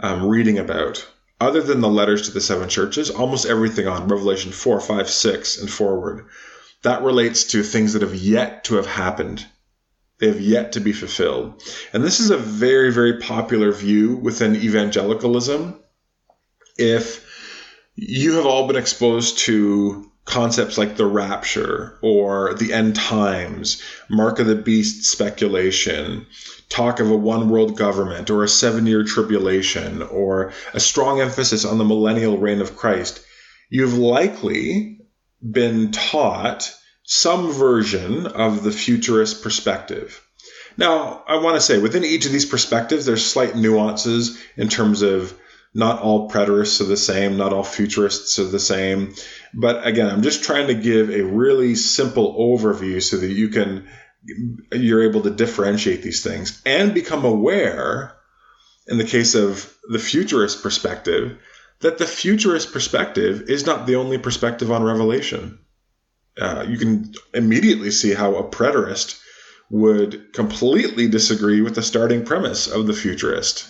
um, 0.00 0.26
reading 0.26 0.58
about, 0.58 1.06
other 1.40 1.60
than 1.60 1.80
the 1.80 1.88
letters 1.88 2.22
to 2.22 2.30
the 2.32 2.40
seven 2.40 2.68
churches, 2.68 3.10
almost 3.10 3.46
everything 3.46 3.86
on 3.86 4.08
Revelation 4.08 4.50
4, 4.50 4.80
5, 4.80 5.10
6, 5.10 5.58
and 5.60 5.70
forward, 5.70 6.26
that 6.82 7.02
relates 7.02 7.44
to 7.44 7.62
things 7.62 7.92
that 7.92 8.02
have 8.02 8.14
yet 8.14 8.64
to 8.64 8.76
have 8.76 8.86
happened 8.86 9.46
they 10.20 10.28
have 10.28 10.40
yet 10.40 10.72
to 10.72 10.80
be 10.80 10.92
fulfilled. 10.92 11.62
And 11.92 12.04
this 12.04 12.20
is 12.20 12.30
a 12.30 12.36
very, 12.36 12.92
very 12.92 13.18
popular 13.18 13.72
view 13.72 14.16
within 14.16 14.54
evangelicalism. 14.54 15.80
If 16.76 17.26
you 17.96 18.34
have 18.34 18.46
all 18.46 18.66
been 18.66 18.76
exposed 18.76 19.38
to 19.40 20.10
concepts 20.26 20.78
like 20.78 20.96
the 20.96 21.06
rapture 21.06 21.98
or 22.02 22.54
the 22.54 22.72
end 22.72 22.94
times, 22.94 23.82
mark 24.08 24.38
of 24.38 24.46
the 24.46 24.54
beast 24.54 25.04
speculation, 25.04 26.26
talk 26.68 27.00
of 27.00 27.10
a 27.10 27.16
one 27.16 27.48
world 27.48 27.76
government 27.76 28.30
or 28.30 28.44
a 28.44 28.48
seven 28.48 28.86
year 28.86 29.02
tribulation 29.02 30.02
or 30.02 30.52
a 30.72 30.80
strong 30.80 31.20
emphasis 31.20 31.64
on 31.64 31.78
the 31.78 31.84
millennial 31.84 32.38
reign 32.38 32.60
of 32.60 32.76
Christ, 32.76 33.24
you've 33.70 33.96
likely 33.98 35.00
been 35.42 35.90
taught 35.90 36.72
some 37.12 37.50
version 37.50 38.28
of 38.28 38.62
the 38.62 38.70
futurist 38.70 39.42
perspective. 39.42 40.24
Now, 40.76 41.24
I 41.26 41.38
want 41.38 41.56
to 41.56 41.60
say 41.60 41.78
within 41.78 42.04
each 42.04 42.24
of 42.24 42.30
these 42.30 42.46
perspectives, 42.46 43.04
there's 43.04 43.26
slight 43.26 43.56
nuances 43.56 44.40
in 44.56 44.68
terms 44.68 45.02
of 45.02 45.36
not 45.74 46.00
all 46.02 46.30
preterists 46.30 46.80
are 46.80 46.84
the 46.84 46.96
same, 46.96 47.36
not 47.36 47.52
all 47.52 47.64
futurists 47.64 48.38
are 48.38 48.44
the 48.44 48.60
same. 48.60 49.12
But 49.52 49.84
again, 49.84 50.06
I'm 50.08 50.22
just 50.22 50.44
trying 50.44 50.68
to 50.68 50.74
give 50.74 51.10
a 51.10 51.24
really 51.24 51.74
simple 51.74 52.36
overview 52.38 53.02
so 53.02 53.16
that 53.16 53.32
you 53.32 53.48
can 53.48 53.88
you're 54.70 55.02
able 55.02 55.22
to 55.22 55.30
differentiate 55.30 56.02
these 56.02 56.22
things 56.22 56.62
and 56.64 56.94
become 56.94 57.24
aware, 57.24 58.14
in 58.86 58.98
the 58.98 59.04
case 59.04 59.34
of 59.34 59.76
the 59.88 59.98
futurist 59.98 60.62
perspective, 60.62 61.38
that 61.80 61.98
the 61.98 62.06
futurist 62.06 62.72
perspective 62.72 63.48
is 63.48 63.66
not 63.66 63.88
the 63.88 63.96
only 63.96 64.18
perspective 64.18 64.70
on 64.70 64.84
Revelation. 64.84 65.58
Uh, 66.40 66.64
you 66.66 66.78
can 66.78 67.12
immediately 67.34 67.90
see 67.90 68.14
how 68.14 68.34
a 68.34 68.48
preterist 68.48 69.20
would 69.70 70.32
completely 70.32 71.06
disagree 71.06 71.60
with 71.60 71.74
the 71.74 71.82
starting 71.82 72.24
premise 72.24 72.66
of 72.66 72.86
the 72.86 72.92
futurist. 72.92 73.66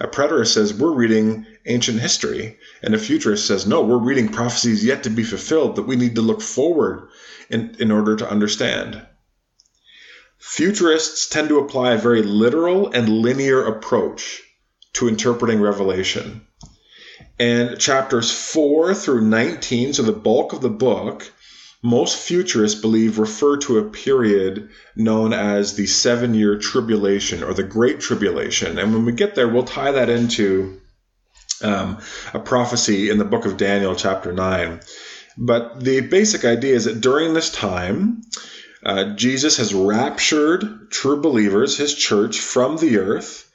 A 0.00 0.08
preterist 0.08 0.54
says 0.54 0.74
we're 0.74 0.94
reading 0.94 1.46
ancient 1.66 2.00
history, 2.00 2.58
and 2.82 2.94
a 2.94 2.98
futurist 2.98 3.46
says 3.46 3.66
no, 3.66 3.82
we're 3.82 3.98
reading 3.98 4.28
prophecies 4.28 4.84
yet 4.84 5.02
to 5.04 5.10
be 5.10 5.22
fulfilled 5.22 5.76
that 5.76 5.86
we 5.86 5.96
need 5.96 6.14
to 6.16 6.22
look 6.22 6.40
forward 6.40 7.08
in, 7.50 7.76
in 7.78 7.90
order 7.92 8.16
to 8.16 8.28
understand. 8.28 9.02
Futurists 10.38 11.28
tend 11.28 11.50
to 11.50 11.58
apply 11.58 11.92
a 11.92 11.98
very 11.98 12.22
literal 12.22 12.90
and 12.90 13.08
linear 13.08 13.64
approach 13.64 14.42
to 14.94 15.08
interpreting 15.08 15.60
Revelation. 15.60 16.46
And 17.38 17.78
chapters 17.78 18.30
4 18.30 18.94
through 18.94 19.20
19, 19.20 19.94
so 19.94 20.02
the 20.02 20.12
bulk 20.12 20.52
of 20.52 20.60
the 20.60 20.68
book, 20.68 21.30
most 21.82 22.16
futurists 22.16 22.80
believe 22.80 23.18
refer 23.18 23.56
to 23.58 23.78
a 23.78 23.90
period 23.90 24.70
known 24.94 25.32
as 25.32 25.74
the 25.74 25.86
seven 25.86 26.32
year 26.32 26.56
tribulation 26.56 27.42
or 27.42 27.52
the 27.52 27.64
Great 27.64 28.00
Tribulation. 28.00 28.78
And 28.78 28.94
when 28.94 29.04
we 29.04 29.12
get 29.12 29.34
there, 29.34 29.48
we'll 29.48 29.64
tie 29.64 29.90
that 29.92 30.08
into 30.08 30.80
um, 31.62 31.98
a 32.32 32.38
prophecy 32.38 33.10
in 33.10 33.18
the 33.18 33.24
book 33.24 33.46
of 33.46 33.56
Daniel, 33.56 33.96
chapter 33.96 34.32
9. 34.32 34.80
But 35.36 35.82
the 35.82 36.00
basic 36.02 36.44
idea 36.44 36.74
is 36.74 36.84
that 36.84 37.00
during 37.00 37.34
this 37.34 37.50
time, 37.50 38.22
uh, 38.84 39.14
Jesus 39.14 39.56
has 39.56 39.74
raptured 39.74 40.90
true 40.90 41.20
believers, 41.20 41.76
his 41.76 41.94
church, 41.94 42.40
from 42.40 42.76
the 42.76 42.98
earth 42.98 43.50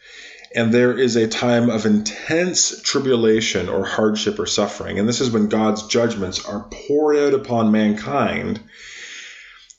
and 0.57 0.73
there 0.73 0.97
is 0.97 1.15
a 1.15 1.27
time 1.27 1.69
of 1.69 1.85
intense 1.85 2.81
tribulation 2.81 3.69
or 3.69 3.85
hardship 3.85 4.39
or 4.39 4.47
suffering. 4.47 4.97
And 4.97 5.07
this 5.07 5.21
is 5.21 5.29
when 5.29 5.49
God's 5.49 5.85
judgments 5.85 6.43
are 6.43 6.67
poured 6.71 7.15
out 7.15 7.35
upon 7.35 7.71
mankind. 7.71 8.59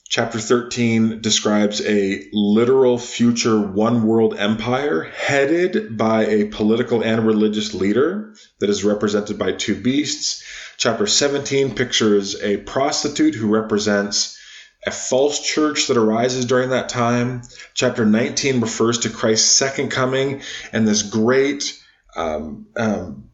Chapter 0.09 0.39
13 0.39 1.21
describes 1.21 1.85
a 1.85 2.29
literal 2.33 2.97
future 2.97 3.61
one 3.61 4.07
world 4.07 4.37
empire 4.39 5.03
headed 5.03 5.99
by 5.99 6.27
a 6.27 6.45
political 6.45 7.03
and 7.03 7.27
religious 7.27 7.75
leader 7.75 8.33
that 8.61 8.71
is 8.71 8.85
represented 8.85 9.37
by 9.37 9.51
two 9.51 9.75
beasts. 9.75 10.45
Chapter 10.77 11.09
17 11.09 11.75
pictures 11.75 12.41
a 12.41 12.59
prostitute 12.59 13.35
who 13.35 13.49
represents 13.49 14.38
a 14.87 14.91
false 14.91 15.41
church 15.41 15.89
that 15.89 15.97
arises 15.97 16.45
during 16.45 16.71
that 16.71 16.89
time. 16.89 17.43
Chapter 17.75 18.07
19 18.07 18.61
refers 18.61 19.01
to 19.01 19.11
Christ's 19.11 19.51
second 19.51 19.91
coming 19.91 20.43
and 20.73 20.87
this 20.87 21.03
great, 21.03 21.81
um, 22.17 22.67
um, 22.77 23.31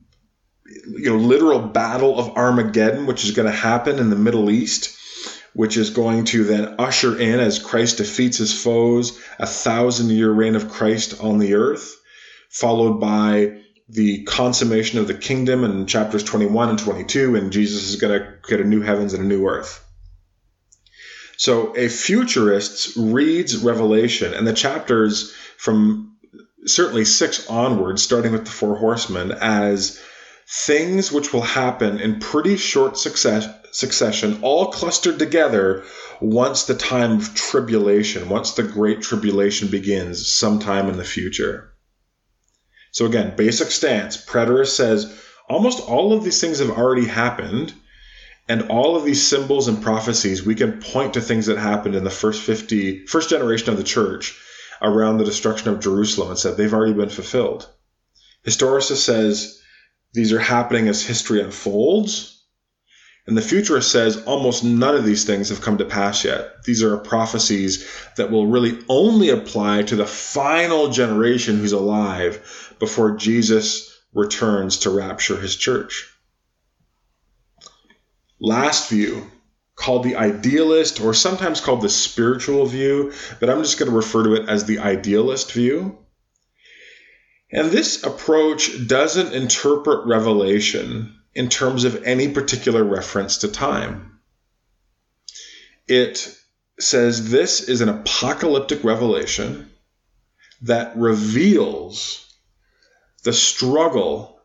you 0.65 1.11
know, 1.11 1.17
literal 1.17 1.61
battle 1.61 2.19
of 2.19 2.37
Armageddon, 2.37 3.07
which 3.07 3.25
is 3.25 3.33
going 3.33 3.51
to 3.51 3.57
happen 3.57 3.99
in 3.99 4.11
the 4.11 4.17
Middle 4.17 4.51
East, 4.51 4.97
which 5.53 5.77
is 5.77 5.91
going 5.91 6.25
to 6.25 6.45
then 6.45 6.77
usher 6.79 7.19
in, 7.19 7.41
as 7.41 7.59
Christ 7.59 7.99
defeats 7.99 8.39
his 8.39 8.63
foes, 8.63 9.21
a 9.39 9.47
thousand 9.47 10.11
year 10.11 10.31
reign 10.31 10.57
of 10.57 10.71
Christ 10.71 11.21
on 11.21 11.39
the 11.39 11.55
earth, 11.55 11.95
followed 12.49 12.99
by 13.01 13.61
the 13.89 14.25
consummation 14.25 14.99
of 14.99 15.07
the 15.07 15.15
kingdom 15.15 15.63
in 15.63 15.87
chapters 15.87 16.25
21 16.25 16.71
and 16.71 16.79
22, 16.79 17.37
and 17.37 17.53
Jesus 17.53 17.89
is 17.89 17.97
going 17.97 18.19
to 18.19 18.39
get 18.49 18.61
a 18.61 18.65
new 18.65 18.81
heavens 18.81 19.13
and 19.13 19.25
a 19.25 19.27
new 19.27 19.47
earth. 19.47 19.84
So 21.37 21.75
a 21.77 21.89
futurist 21.89 22.97
reads 22.97 23.57
Revelation 23.57 24.35
and 24.35 24.47
the 24.47 24.53
chapters 24.53 25.33
from 25.57 26.17
certainly 26.67 27.05
six 27.05 27.49
onwards, 27.49 28.03
starting 28.03 28.33
with 28.33 28.45
the 28.45 28.51
four 28.51 28.77
horsemen, 28.77 29.33
as 29.33 30.01
things 30.49 31.11
which 31.11 31.33
will 31.33 31.43
happen 31.43 32.01
in 32.01 32.21
pretty 32.21 32.57
short 32.57 32.99
success, 32.99 33.49
succession, 33.73 34.39
all 34.43 34.71
clustered 34.71 35.19
together 35.19 35.85
once 36.21 36.65
the 36.65 36.75
time 36.75 37.19
of 37.19 37.35
tribulation, 37.35 38.29
once 38.29 38.53
the 38.53 38.63
great 38.63 39.03
tribulation 39.03 39.69
begins 39.69 40.31
sometime 40.31 40.89
in 40.89 40.97
the 40.97 41.05
future. 41.05 41.73
So 42.93 43.07
again, 43.07 43.35
basic 43.37 43.71
stance. 43.71 44.17
Preterist 44.17 44.77
says 44.77 45.13
almost 45.49 45.81
all 45.81 46.13
of 46.13 46.23
these 46.23 46.41
things 46.41 46.61
have 46.61 46.71
already 46.71 47.07
happened 47.07 47.75
and 48.49 48.69
all 48.69 48.97
of 48.97 49.05
these 49.05 49.27
symbols 49.27 49.69
and 49.69 49.83
prophecies, 49.83 50.45
we 50.45 50.55
can 50.55 50.81
point 50.81 51.15
to 51.15 51.21
things 51.21 51.47
that 51.47 51.57
happened 51.57 51.95
in 51.95 52.05
the 52.05 52.11
first 52.11 52.43
50, 52.43 53.07
first 53.07 53.31
generation 53.31 53.71
of 53.71 53.79
the 53.79 53.85
church 53.85 54.39
around 54.83 55.17
the 55.17 55.25
destruction 55.25 55.71
of 55.71 55.81
Jerusalem 55.81 56.31
and 56.31 56.39
said 56.39 56.57
they've 56.57 56.75
already 56.75 56.93
been 56.93 57.09
fulfilled. 57.09 57.69
Historicist 58.47 58.99
says 58.99 59.63
these 60.13 60.33
are 60.33 60.39
happening 60.39 60.89
as 60.89 61.03
history 61.03 61.41
unfolds. 61.41 62.33
And 63.27 63.35
the 63.35 63.43
futurist 63.43 63.91
says 63.91 64.23
almost 64.25 64.63
none 64.63 64.95
of 64.95 65.07
these 65.07 65.25
things 65.25 65.49
have 65.49 65.63
come 65.63 65.79
to 65.79 65.87
pass 65.87 66.25
yet. 66.25 66.63
These 66.65 66.83
are 66.83 66.99
prophecies 66.99 67.89
that 68.19 68.31
will 68.31 68.47
really 68.47 68.79
only 68.91 69.31
apply 69.31 69.85
to 69.85 69.97
the 69.97 70.05
final 70.05 70.91
generation 70.91 71.57
who's 71.57 71.73
alive 71.73 72.75
before 72.79 73.17
Jesus 73.17 73.99
returns 74.13 74.81
to 74.81 74.91
rapture 74.91 75.41
his 75.41 75.57
church 75.57 76.14
last 78.45 78.91
view 78.91 79.31
called 79.75 80.05
the 80.05 80.17
idealist 80.17 81.01
or 81.01 81.15
sometimes 81.15 81.61
called 81.61 81.81
the 81.81 81.89
spiritual 81.89 82.67
view, 82.67 83.13
but 83.41 83.49
I'm 83.49 83.63
just 83.63 83.79
going 83.79 83.91
to 83.91 83.97
refer 83.97 84.23
to 84.23 84.35
it 84.35 84.49
as 84.49 84.65
the 84.65 84.79
idealist 84.79 85.53
view. 85.53 85.99
And 87.51 87.71
this 87.71 88.05
approach 88.05 88.87
doesn't 88.87 89.33
interpret 89.33 90.07
Revelation 90.07 91.19
in 91.35 91.49
terms 91.49 91.85
of 91.85 92.05
any 92.05 92.29
particular 92.29 92.85
reference 92.85 93.39
to 93.39 93.49
time. 93.49 94.21
It 95.89 96.37
says 96.79 97.31
this 97.31 97.63
is 97.69 97.81
an 97.81 97.89
apocalyptic 97.89 98.85
revelation 98.85 99.71
that 100.63 100.97
reveals 100.97 102.33
the 103.23 103.33
struggle 103.33 104.41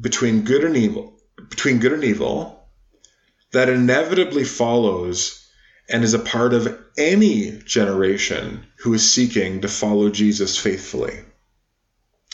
between 0.00 0.42
good 0.42 0.64
and 0.64 0.76
evil, 0.76 1.18
between 1.48 1.78
good 1.78 1.92
and 1.92 2.04
evil, 2.04 2.59
that 3.52 3.68
inevitably 3.68 4.44
follows 4.44 5.48
and 5.88 6.04
is 6.04 6.14
a 6.14 6.18
part 6.18 6.54
of 6.54 6.78
any 6.96 7.58
generation 7.64 8.64
who 8.78 8.94
is 8.94 9.12
seeking 9.12 9.60
to 9.60 9.68
follow 9.68 10.08
Jesus 10.08 10.56
faithfully. 10.56 11.18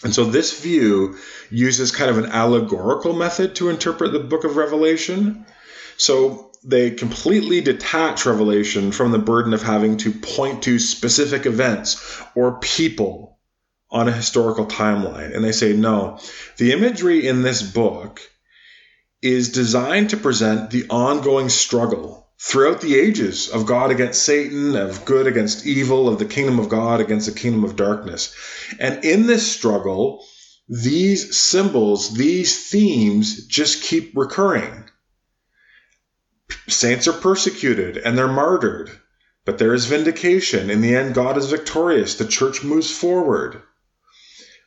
And 0.04 0.14
so 0.14 0.24
this 0.24 0.60
view 0.60 1.16
uses 1.50 1.90
kind 1.90 2.10
of 2.10 2.18
an 2.18 2.26
allegorical 2.26 3.14
method 3.14 3.54
to 3.56 3.70
interpret 3.70 4.12
the 4.12 4.18
book 4.18 4.44
of 4.44 4.56
Revelation. 4.56 5.46
So 5.96 6.52
they 6.62 6.90
completely 6.90 7.62
detach 7.62 8.26
Revelation 8.26 8.92
from 8.92 9.12
the 9.12 9.18
burden 9.18 9.54
of 9.54 9.62
having 9.62 9.96
to 9.98 10.10
point 10.12 10.64
to 10.64 10.78
specific 10.78 11.46
events 11.46 12.22
or 12.34 12.58
people 12.60 13.38
on 13.90 14.08
a 14.08 14.12
historical 14.12 14.66
timeline. 14.66 15.34
And 15.34 15.42
they 15.42 15.52
say, 15.52 15.72
no, 15.72 16.18
the 16.58 16.72
imagery 16.72 17.26
in 17.26 17.42
this 17.42 17.62
book 17.62 18.20
is 19.22 19.50
designed 19.50 20.10
to 20.10 20.16
present 20.16 20.70
the 20.70 20.86
ongoing 20.90 21.48
struggle 21.48 22.30
throughout 22.38 22.80
the 22.80 22.98
ages 22.98 23.48
of 23.48 23.66
God 23.66 23.90
against 23.90 24.22
Satan, 24.22 24.76
of 24.76 25.04
good 25.04 25.26
against 25.26 25.66
evil, 25.66 26.08
of 26.08 26.18
the 26.18 26.26
kingdom 26.26 26.58
of 26.58 26.68
God 26.68 27.00
against 27.00 27.26
the 27.26 27.38
kingdom 27.38 27.64
of 27.64 27.76
darkness. 27.76 28.34
And 28.78 29.04
in 29.04 29.26
this 29.26 29.50
struggle, 29.50 30.24
these 30.68 31.36
symbols, 31.36 32.14
these 32.14 32.68
themes 32.68 33.46
just 33.46 33.82
keep 33.82 34.12
recurring. 34.14 34.84
Saints 36.68 37.08
are 37.08 37.12
persecuted 37.12 37.96
and 37.96 38.18
they're 38.18 38.28
martyred, 38.28 38.90
but 39.44 39.58
there 39.58 39.72
is 39.72 39.86
vindication. 39.86 40.68
In 40.70 40.80
the 40.80 40.94
end, 40.94 41.14
God 41.14 41.38
is 41.38 41.50
victorious. 41.50 42.16
The 42.16 42.26
church 42.26 42.62
moves 42.64 42.90
forward. 42.90 43.62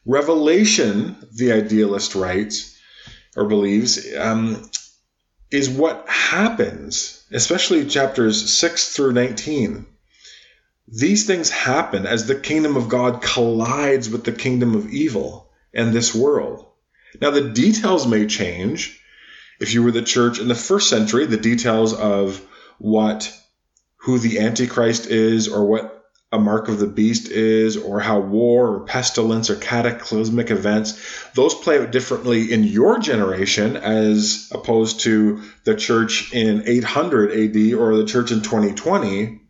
Revelation, 0.05 1.17
the 1.35 1.51
idealist 1.51 2.15
writes, 2.15 2.77
or 3.35 3.45
believes 3.45 4.05
um, 4.15 4.69
is 5.51 5.69
what 5.69 6.07
happens, 6.07 7.23
especially 7.31 7.85
chapters 7.85 8.51
6 8.53 8.95
through 8.95 9.13
19. 9.13 9.85
These 10.87 11.27
things 11.27 11.49
happen 11.49 12.05
as 12.05 12.25
the 12.25 12.35
kingdom 12.35 12.75
of 12.75 12.89
God 12.89 13.21
collides 13.21 14.09
with 14.09 14.23
the 14.23 14.31
kingdom 14.31 14.75
of 14.75 14.89
evil 14.89 15.49
and 15.73 15.93
this 15.93 16.15
world. 16.15 16.65
Now, 17.21 17.31
the 17.31 17.49
details 17.49 18.07
may 18.07 18.25
change. 18.25 18.99
If 19.59 19.73
you 19.73 19.83
were 19.83 19.91
the 19.91 20.01
church 20.01 20.39
in 20.39 20.47
the 20.47 20.55
first 20.55 20.89
century, 20.89 21.25
the 21.25 21.37
details 21.37 21.93
of 21.93 22.41
what, 22.77 23.31
who 23.97 24.19
the 24.19 24.39
Antichrist 24.39 25.07
is, 25.07 25.47
or 25.47 25.65
what 25.65 25.98
a 26.31 26.37
mark 26.37 26.67
of 26.67 26.77
the 26.77 26.87
beast 26.87 27.27
is, 27.27 27.75
or 27.75 27.99
how 27.99 28.19
war 28.19 28.75
or 28.75 28.85
pestilence 28.85 29.49
or 29.49 29.55
cataclysmic 29.55 30.51
events, 30.51 30.93
those 31.33 31.55
play 31.55 31.79
out 31.79 31.91
differently 31.91 32.51
in 32.51 32.63
your 32.63 32.99
generation 32.99 33.75
as 33.75 34.47
opposed 34.51 34.99
to 34.99 35.41
the 35.63 35.75
church 35.75 36.31
in 36.31 36.63
800 36.67 37.31
AD 37.31 37.73
or 37.73 37.97
the 37.97 38.05
church 38.05 38.31
in 38.31 38.41
2020. 38.41 39.41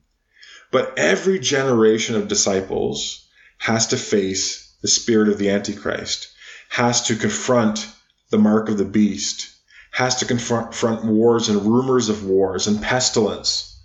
But 0.72 0.98
every 0.98 1.40
generation 1.40 2.16
of 2.16 2.30
disciples 2.30 3.28
has 3.58 3.88
to 3.88 3.98
face 3.98 4.74
the 4.82 4.88
spirit 4.88 5.28
of 5.28 5.38
the 5.38 5.50
Antichrist, 5.50 6.30
has 6.70 7.02
to 7.04 7.16
confront 7.16 7.86
the 8.30 8.38
mark 8.38 8.70
of 8.70 8.78
the 8.78 8.86
beast, 8.86 9.50
has 9.92 10.18
to 10.18 10.26
confront 10.26 11.04
wars 11.04 11.50
and 11.50 11.66
rumors 11.66 12.08
of 12.08 12.24
wars 12.24 12.68
and 12.68 12.82
pestilence. 12.82 13.76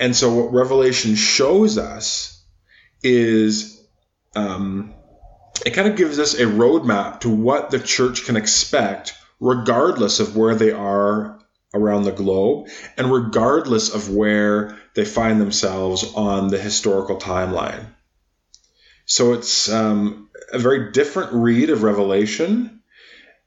And 0.00 0.16
so, 0.16 0.32
what 0.32 0.52
Revelation 0.52 1.14
shows 1.14 1.76
us 1.76 2.42
is 3.02 3.86
um, 4.34 4.94
it 5.64 5.72
kind 5.72 5.88
of 5.88 5.96
gives 5.96 6.18
us 6.18 6.34
a 6.34 6.46
roadmap 6.46 7.20
to 7.20 7.28
what 7.28 7.70
the 7.70 7.78
church 7.78 8.24
can 8.24 8.36
expect, 8.36 9.14
regardless 9.40 10.18
of 10.18 10.36
where 10.36 10.54
they 10.54 10.72
are 10.72 11.38
around 11.74 12.02
the 12.02 12.12
globe 12.12 12.68
and 12.96 13.12
regardless 13.12 13.94
of 13.94 14.12
where 14.12 14.78
they 14.94 15.04
find 15.04 15.40
themselves 15.40 16.12
on 16.14 16.48
the 16.48 16.58
historical 16.58 17.16
timeline. 17.16 17.86
So 19.04 19.34
it's 19.34 19.70
um, 19.70 20.30
a 20.52 20.58
very 20.58 20.92
different 20.92 21.32
read 21.34 21.68
of 21.68 21.82
Revelation, 21.82 22.80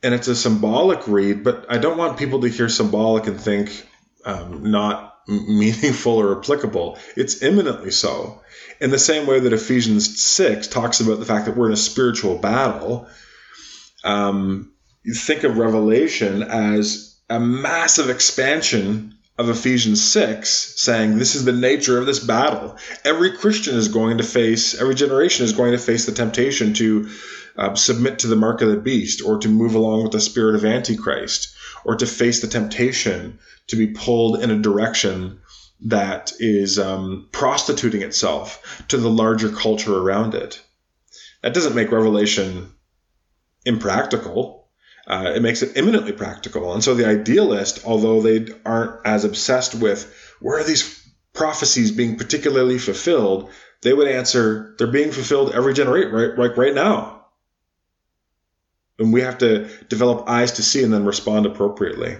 and 0.03 0.13
it's 0.13 0.27
a 0.27 0.35
symbolic 0.35 1.07
read, 1.07 1.43
but 1.43 1.65
I 1.67 1.79
don't 1.79 1.97
want 1.97 2.19
people 2.19 2.41
to 2.41 2.49
hear 2.49 2.69
symbolic 2.69 3.25
and 3.25 3.39
think 3.41 3.87
um, 4.23 4.69
not 4.69 5.12
meaningful 5.27 6.13
or 6.13 6.37
applicable. 6.39 6.97
It's 7.15 7.41
imminently 7.41 7.91
so. 7.91 8.41
In 8.79 8.89
the 8.89 8.99
same 8.99 9.27
way 9.27 9.39
that 9.39 9.53
Ephesians 9.53 10.21
6 10.21 10.67
talks 10.67 10.99
about 10.99 11.19
the 11.19 11.25
fact 11.25 11.45
that 11.45 11.55
we're 11.55 11.67
in 11.67 11.73
a 11.73 11.77
spiritual 11.77 12.37
battle, 12.37 13.07
um, 14.03 14.73
you 15.03 15.13
think 15.13 15.43
of 15.43 15.57
Revelation 15.57 16.43
as 16.43 17.17
a 17.29 17.39
massive 17.39 18.09
expansion 18.09 19.15
of 19.37 19.49
Ephesians 19.49 20.03
6 20.03 20.49
saying 20.49 21.17
this 21.17 21.35
is 21.35 21.45
the 21.45 21.51
nature 21.51 21.97
of 21.97 22.05
this 22.05 22.19
battle. 22.19 22.77
Every 23.03 23.31
Christian 23.31 23.75
is 23.75 23.87
going 23.87 24.19
to 24.19 24.23
face, 24.23 24.79
every 24.79 24.95
generation 24.95 25.45
is 25.45 25.53
going 25.53 25.71
to 25.71 25.77
face 25.77 26.05
the 26.05 26.11
temptation 26.11 26.73
to 26.75 27.09
uh, 27.57 27.75
submit 27.75 28.19
to 28.19 28.27
the 28.27 28.35
mark 28.35 28.61
of 28.61 28.69
the 28.69 28.77
beast 28.77 29.21
or 29.23 29.39
to 29.39 29.47
move 29.47 29.75
along 29.75 30.03
with 30.03 30.11
the 30.11 30.21
spirit 30.21 30.55
of 30.55 30.65
Antichrist 30.65 31.53
or 31.85 31.95
to 31.95 32.05
face 32.05 32.41
the 32.41 32.47
temptation 32.47 33.39
to 33.67 33.75
be 33.75 33.87
pulled 33.87 34.41
in 34.41 34.51
a 34.51 34.59
direction 34.59 35.39
that 35.85 36.31
is 36.39 36.79
um, 36.79 37.27
prostituting 37.31 38.01
itself 38.01 38.83
to 38.87 38.97
the 38.97 39.09
larger 39.09 39.49
culture 39.49 39.97
around 39.97 40.33
it. 40.33 40.61
That 41.41 41.53
doesn't 41.53 41.75
make 41.75 41.91
Revelation 41.91 42.71
impractical 43.65 44.63
uh, 45.05 45.33
it 45.35 45.41
makes 45.41 45.61
it 45.61 45.75
imminently 45.75 46.13
practical. 46.13 46.73
And 46.73 46.83
so 46.83 46.95
the 46.95 47.07
idealist, 47.07 47.85
although 47.85 48.21
they 48.21 48.47
aren't 48.65 49.05
as 49.05 49.25
obsessed 49.25 49.75
with 49.75 50.13
where 50.39 50.59
are 50.59 50.63
these 50.63 51.01
prophecies 51.33 51.91
being 51.91 52.17
particularly 52.17 52.77
fulfilled, 52.77 53.49
they 53.81 53.93
would 53.93 54.07
answer 54.07 54.75
they're 54.77 54.87
being 54.87 55.11
fulfilled 55.11 55.51
every 55.53 55.73
generation, 55.73 56.11
right, 56.11 56.37
right, 56.37 56.57
right 56.57 56.73
now. 56.73 57.22
And 58.99 59.11
we 59.11 59.21
have 59.21 59.39
to 59.39 59.69
develop 59.87 60.29
eyes 60.29 60.53
to 60.53 60.63
see 60.63 60.83
and 60.83 60.93
then 60.93 61.05
respond 61.05 61.45
appropriately. 61.45 62.17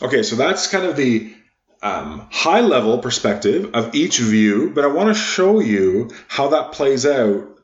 Okay, 0.00 0.22
so 0.22 0.36
that's 0.36 0.68
kind 0.68 0.86
of 0.86 0.96
the 0.96 1.34
um, 1.82 2.28
high 2.30 2.60
level 2.60 2.98
perspective 2.98 3.70
of 3.74 3.94
each 3.94 4.18
view, 4.18 4.70
but 4.74 4.84
I 4.84 4.88
want 4.88 5.08
to 5.08 5.20
show 5.20 5.60
you 5.60 6.10
how 6.28 6.48
that 6.48 6.72
plays 6.72 7.04
out 7.04 7.58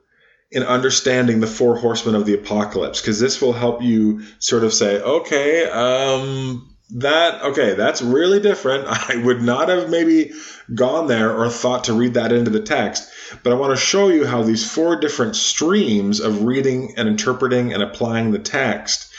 in 0.51 0.63
understanding 0.63 1.41
the 1.41 1.47
four 1.47 1.77
horsemen 1.77 2.15
of 2.15 2.27
the 2.27 2.35
apocalypse 2.35 3.01
because 3.01 3.19
this 3.19 3.43
will 3.43 3.53
help 3.53 3.83
you 3.83 4.23
sort 4.39 4.63
of 4.63 4.73
say 4.73 5.01
okay 5.01 5.69
um, 5.69 6.74
that 6.91 7.43
okay 7.43 7.75
that's 7.75 8.03
really 8.03 8.41
different 8.41 8.85
i 8.89 9.17
would 9.17 9.43
not 9.43 9.69
have 9.69 9.91
maybe 9.91 10.33
gone 10.75 11.07
there 11.07 11.37
or 11.37 11.49
thought 11.49 11.85
to 11.85 11.93
read 11.93 12.15
that 12.15 12.33
into 12.33 12.51
the 12.51 12.61
text 12.61 13.11
but 13.43 13.53
i 13.53 13.57
want 13.57 13.71
to 13.73 13.85
show 13.85 14.09
you 14.09 14.27
how 14.27 14.43
these 14.43 14.69
four 14.69 14.97
different 14.97 15.35
streams 15.37 16.21
of 16.21 16.45
reading 16.45 16.95
and 16.97 17.09
interpreting 17.09 17.73
and 17.73 17.83
applying 17.83 18.31
the 18.31 18.39
text 18.39 19.11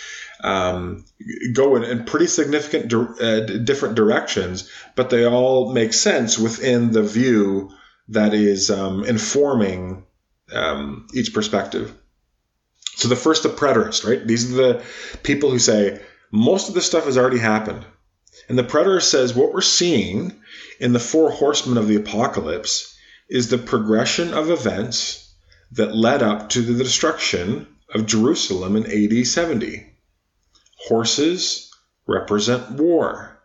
um, 0.44 1.06
go 1.54 1.76
in, 1.76 1.84
in, 1.84 2.04
pretty 2.04 2.28
significant 2.28 2.94
uh, 2.94 3.40
different 3.64 3.96
directions 3.96 4.70
but 4.96 5.10
they 5.10 5.26
all 5.26 5.74
make 5.74 5.94
sense 5.94 6.38
within 6.38 6.92
the 6.92 7.02
view 7.02 7.72
that 8.10 8.34
is 8.34 8.70
um, 8.70 9.04
informing 9.06 10.06
um, 10.54 11.08
each 11.14 11.34
perspective. 11.34 11.96
So 12.96 13.08
the 13.08 13.16
first, 13.16 13.44
the 13.44 13.50
preterist, 13.50 14.08
right? 14.08 14.26
These 14.26 14.54
are 14.54 14.56
the 14.56 14.84
people 15.24 15.50
who 15.52 15.60
say 15.60 16.02
most 16.32 16.68
of 16.68 16.76
this 16.76 16.86
stuff 16.86 17.06
has 17.06 17.18
already 17.18 17.40
happened. 17.40 17.86
And 18.50 18.58
the 18.58 18.64
preterist 18.64 19.04
says 19.04 19.34
what 19.34 19.54
we're 19.54 19.62
seeing 19.62 20.40
in 20.80 20.94
the 20.94 21.00
four 21.00 21.32
horsemen 21.32 21.78
of 21.78 21.88
the 21.88 21.96
apocalypse 21.96 22.96
is 23.30 23.50
the 23.50 23.58
progression 23.58 24.34
of 24.34 24.50
events 24.50 25.34
that 25.72 25.96
led 25.96 26.22
up 26.22 26.50
to 26.50 26.62
the 26.62 26.84
destruction 26.84 27.68
of 27.94 28.06
Jerusalem 28.06 28.76
in 28.76 28.86
AD 28.86 29.26
70. 29.26 29.86
Horses 30.88 31.72
represent 32.08 32.72
war. 32.72 33.42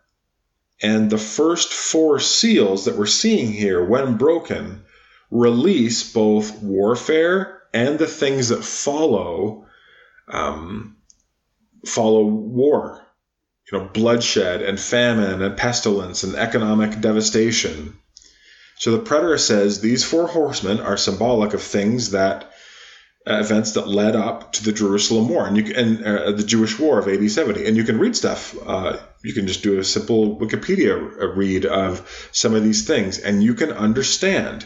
And 0.81 1.09
the 1.09 1.17
first 1.17 1.71
four 1.71 2.19
seals 2.19 2.85
that 2.85 2.97
we're 2.97 3.05
seeing 3.05 3.51
here, 3.51 3.83
when 3.83 4.17
broken, 4.17 4.83
release 5.29 6.11
both 6.11 6.61
warfare 6.61 7.61
and 7.73 7.97
the 7.97 8.07
things 8.07 8.49
that 8.49 8.63
follow 8.63 9.65
um, 10.27 10.97
follow 11.85 12.25
war. 12.25 13.05
You 13.71 13.77
know, 13.77 13.85
bloodshed 13.85 14.61
and 14.61 14.79
famine 14.79 15.41
and 15.41 15.57
pestilence 15.57 16.23
and 16.23 16.35
economic 16.35 16.99
devastation. 16.99 17.97
So 18.77 18.97
the 18.97 19.03
preterist 19.03 19.41
says 19.41 19.79
these 19.79 20.03
four 20.03 20.27
horsemen 20.27 20.79
are 20.79 20.97
symbolic 20.97 21.53
of 21.53 21.61
things 21.61 22.11
that 22.11 22.51
uh, 23.27 23.35
events 23.35 23.73
that 23.73 23.87
led 23.87 24.15
up 24.15 24.53
to 24.53 24.63
the 24.63 24.71
Jerusalem 24.71 25.29
War 25.29 25.45
and 25.45 25.55
you 25.55 25.75
and 25.75 26.03
uh, 26.03 26.31
the 26.31 26.43
Jewish 26.43 26.79
War 26.79 26.97
of 26.97 27.07
AD 27.07 27.29
70. 27.29 27.67
And 27.67 27.77
you 27.77 27.83
can 27.83 27.99
read 27.99 28.15
stuff. 28.15 28.55
Uh, 28.65 28.97
you 29.23 29.33
can 29.33 29.45
just 29.45 29.61
do 29.61 29.77
a 29.77 29.83
simple 29.83 30.37
Wikipedia 30.37 31.35
read 31.35 31.67
of 31.67 32.29
some 32.31 32.55
of 32.55 32.63
these 32.63 32.87
things, 32.87 33.19
and 33.19 33.43
you 33.43 33.53
can 33.53 33.71
understand 33.71 34.65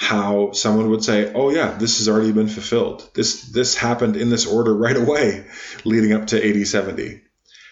how 0.00 0.50
someone 0.52 0.88
would 0.88 1.04
say, 1.04 1.30
"Oh 1.34 1.50
yeah, 1.50 1.76
this 1.76 1.98
has 1.98 2.08
already 2.08 2.32
been 2.32 2.48
fulfilled. 2.48 3.06
This 3.12 3.42
this 3.42 3.76
happened 3.76 4.16
in 4.16 4.30
this 4.30 4.46
order 4.46 4.74
right 4.74 4.96
away, 4.96 5.44
leading 5.84 6.14
up 6.14 6.28
to 6.28 6.42
AD 6.42 6.66
70." 6.66 7.20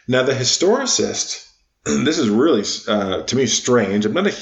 Now 0.06 0.24
the 0.24 0.34
historicist, 0.34 1.48
this 1.84 2.18
is 2.18 2.28
really 2.28 2.64
uh, 2.86 3.22
to 3.22 3.34
me 3.34 3.46
strange. 3.46 4.04
I'm 4.04 4.12
not 4.12 4.26
a, 4.26 4.36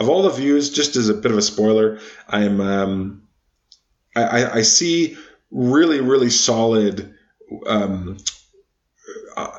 of 0.00 0.08
all 0.08 0.22
the 0.22 0.30
views. 0.30 0.70
Just 0.70 0.94
as 0.94 1.08
a 1.08 1.14
bit 1.14 1.32
of 1.32 1.36
a 1.36 1.42
spoiler, 1.42 1.98
I'm 2.28 2.60
um, 2.60 3.22
I, 4.14 4.58
I, 4.58 4.62
see 4.62 5.16
really 5.50 6.00
really 6.00 6.30
solid. 6.30 7.12
Um, 7.66 8.18
uh, 9.36 9.50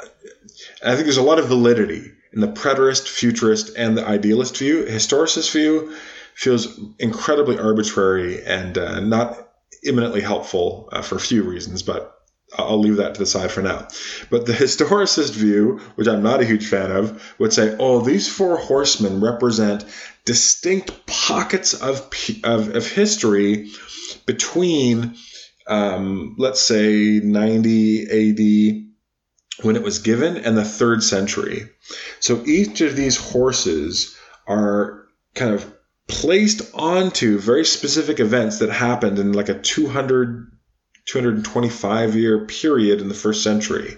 I 0.85 0.95
think 0.95 1.03
there's 1.03 1.17
a 1.17 1.21
lot 1.21 1.37
of 1.37 1.49
validity 1.49 2.13
in 2.31 2.39
the 2.39 2.47
preterist, 2.47 3.09
futurist, 3.09 3.75
and 3.77 3.97
the 3.97 4.07
idealist 4.07 4.57
view. 4.57 4.85
Historicist 4.85 5.51
view 5.51 5.93
feels 6.35 6.79
incredibly 6.99 7.57
arbitrary 7.57 8.43
and 8.43 8.77
uh, 8.77 8.99
not 8.99 9.49
imminently 9.83 10.21
helpful 10.21 10.89
uh, 10.91 11.01
for 11.01 11.15
a 11.15 11.19
few 11.19 11.43
reasons, 11.43 11.83
but 11.83 12.13
I'll 12.55 12.79
leave 12.79 12.97
that 12.97 13.15
to 13.15 13.19
the 13.19 13.25
side 13.25 13.51
for 13.51 13.61
now. 13.61 13.87
But 14.29 14.45
the 14.45 14.53
historicist 14.53 15.31
view, 15.31 15.79
which 15.95 16.07
I'm 16.07 16.23
not 16.23 16.41
a 16.41 16.45
huge 16.45 16.67
fan 16.67 16.91
of, 16.91 17.35
would 17.39 17.53
say, 17.53 17.75
oh, 17.79 18.01
these 18.01 18.27
four 18.27 18.57
horsemen 18.57 19.21
represent 19.21 19.85
distinct 20.25 21.05
pockets 21.07 21.73
of, 21.73 22.09
of, 22.43 22.75
of 22.75 22.87
history 22.87 23.71
between, 24.25 25.15
um, 25.67 26.35
let's 26.37 26.61
say, 26.61 27.19
90 27.23 28.03
AD 28.03 29.65
when 29.65 29.75
it 29.75 29.83
was 29.83 29.99
given 29.99 30.37
and 30.37 30.57
the 30.57 30.65
third 30.65 31.03
century. 31.03 31.69
So 32.19 32.43
each 32.45 32.81
of 32.81 32.95
these 32.95 33.17
horses 33.17 34.15
are 34.47 35.05
kind 35.35 35.53
of 35.53 35.72
placed 36.07 36.73
onto 36.73 37.37
very 37.37 37.65
specific 37.65 38.19
events 38.19 38.59
that 38.59 38.69
happened 38.69 39.19
in 39.19 39.33
like 39.33 39.49
a 39.49 39.59
200 39.59 40.49
225 41.05 42.15
year 42.15 42.45
period 42.45 43.01
in 43.01 43.09
the 43.09 43.13
first 43.13 43.43
century. 43.43 43.97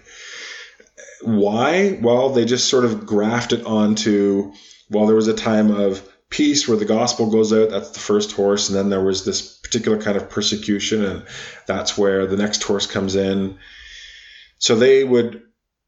Why? 1.22 2.00
Well 2.02 2.30
they 2.30 2.46
just 2.46 2.68
sort 2.68 2.86
of 2.86 3.06
graft 3.06 3.54
it 3.54 3.65
onto 3.65 4.54
well 4.89 5.06
there 5.06 5.15
was 5.15 5.28
a 5.28 5.34
time 5.34 5.72
of 5.72 6.08
peace 6.30 6.68
where 6.68 6.78
the 6.78 6.86
gospel 6.86 7.30
goes 7.30 7.54
out 7.54 7.70
that's 7.70 7.91
the 7.91 8.00
first 8.00 8.32
horse 8.32 8.68
and 8.68 8.78
then 8.78 8.89
there 8.89 9.04
was 9.04 9.24
this 9.24 9.58
particular 9.60 10.02
kind 10.02 10.18
of 10.18 10.30
persecution 10.30 11.06
and 11.06 11.26
that's 11.68 11.98
where 11.98 12.26
the 12.26 12.38
next 12.38 12.63
horse 12.63 12.88
comes 12.88 13.15
in. 13.15 13.58
So 14.58 14.76
they 14.76 15.04
would 15.04 15.44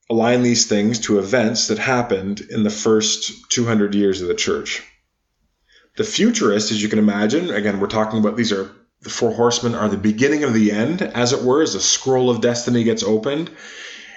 align 0.10 0.44
these 0.44 0.68
things 0.68 1.00
to 1.00 1.20
events 1.20 1.68
that 1.68 1.80
happened 1.80 2.42
in 2.42 2.64
the 2.64 2.70
first 2.70 3.52
200 3.52 3.94
years 3.94 4.22
of 4.22 4.28
the 4.28 4.36
church 4.36 4.84
the 5.98 6.04
futurist, 6.04 6.72
as 6.72 6.82
you 6.82 6.90
can 6.90 7.00
imagine, 7.00 7.50
again, 7.50 7.80
we're 7.80 7.88
talking 7.88 8.20
about 8.20 8.38
these 8.38 8.52
are 8.52 8.72
the 9.02 9.10
four 9.10 9.34
horsemen 9.34 9.76
are 9.76 9.90
the 9.90 9.98
beginning 9.98 10.44
of 10.44 10.54
the 10.54 10.72
end, 10.72 11.02
as 11.02 11.34
it 11.34 11.44
were, 11.44 11.62
as 11.62 11.74
the 11.74 11.80
scroll 11.80 12.30
of 12.30 12.42
destiny 12.42 12.84
gets 12.84 13.04
opened. 13.04 13.52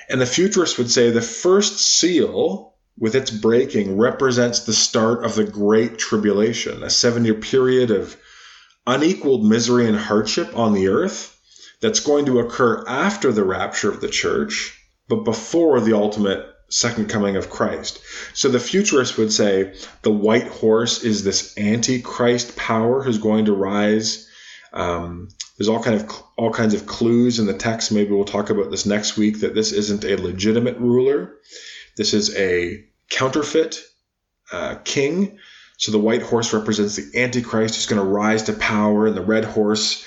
And 0.08 0.20
the 0.20 0.26
futurist 0.26 0.78
would 0.78 0.90
say 0.90 1.10
the 1.10 1.20
first 1.20 1.78
seal 1.78 2.70
with 2.98 3.14
its 3.14 3.30
breaking, 3.30 3.96
represents 3.96 4.60
the 4.60 4.72
start 4.72 5.24
of 5.24 5.34
the 5.34 5.44
Great 5.44 5.98
Tribulation, 5.98 6.82
a 6.82 6.90
seven 6.90 7.24
year 7.24 7.34
period 7.34 7.90
of 7.90 8.16
unequaled 8.86 9.44
misery 9.44 9.88
and 9.88 9.96
hardship 9.96 10.56
on 10.56 10.74
the 10.74 10.88
earth 10.88 11.36
that's 11.80 12.00
going 12.00 12.26
to 12.26 12.40
occur 12.40 12.84
after 12.86 13.32
the 13.32 13.44
rapture 13.44 13.90
of 13.90 14.00
the 14.00 14.08
church, 14.08 14.78
but 15.08 15.24
before 15.24 15.80
the 15.80 15.96
ultimate 15.96 16.46
second 16.70 17.08
coming 17.08 17.36
of 17.36 17.50
Christ. 17.50 18.00
So 18.32 18.48
the 18.48 18.60
futurists 18.60 19.16
would 19.16 19.32
say 19.32 19.74
the 20.02 20.10
white 20.10 20.48
horse 20.48 21.04
is 21.04 21.22
this 21.22 21.58
antichrist 21.58 22.56
power 22.56 23.02
who's 23.02 23.18
going 23.18 23.46
to 23.46 23.52
rise. 23.52 24.28
Um, 24.72 25.28
there's 25.58 25.68
all 25.68 25.82
kind 25.82 26.00
of 26.00 26.22
all 26.36 26.52
kinds 26.52 26.72
of 26.72 26.86
clues 26.86 27.38
in 27.38 27.46
the 27.46 27.54
text. 27.54 27.92
Maybe 27.92 28.12
we'll 28.12 28.24
talk 28.24 28.50
about 28.50 28.70
this 28.70 28.86
next 28.86 29.16
week. 29.16 29.40
That 29.40 29.54
this 29.54 29.72
isn't 29.72 30.04
a 30.04 30.16
legitimate 30.16 30.78
ruler. 30.78 31.34
This 31.96 32.14
is 32.14 32.34
a 32.36 32.84
counterfeit 33.10 33.82
uh, 34.52 34.76
king. 34.84 35.38
So 35.76 35.92
the 35.92 35.98
white 35.98 36.22
horse 36.22 36.52
represents 36.52 36.96
the 36.96 37.20
antichrist 37.20 37.74
who's 37.74 37.86
going 37.86 38.00
to 38.00 38.08
rise 38.08 38.44
to 38.44 38.52
power, 38.52 39.06
and 39.06 39.16
the 39.16 39.24
red 39.24 39.44
horse 39.44 40.04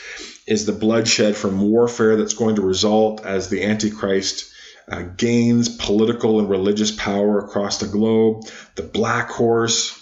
is 0.47 0.65
the 0.65 0.71
bloodshed 0.71 1.36
from 1.36 1.62
warfare 1.62 2.15
that's 2.15 2.34
going 2.34 2.56
to 2.56 2.62
result 2.62 3.26
as 3.26 3.49
the 3.49 3.63
antichrist 3.63 4.52
uh, 4.89 5.03
gains 5.17 5.69
political 5.69 6.39
and 6.39 6.49
religious 6.49 6.91
power 6.91 7.39
across 7.39 7.77
the 7.77 7.87
globe. 7.87 8.45
The 8.75 8.83
black 8.83 9.29
horse 9.29 9.99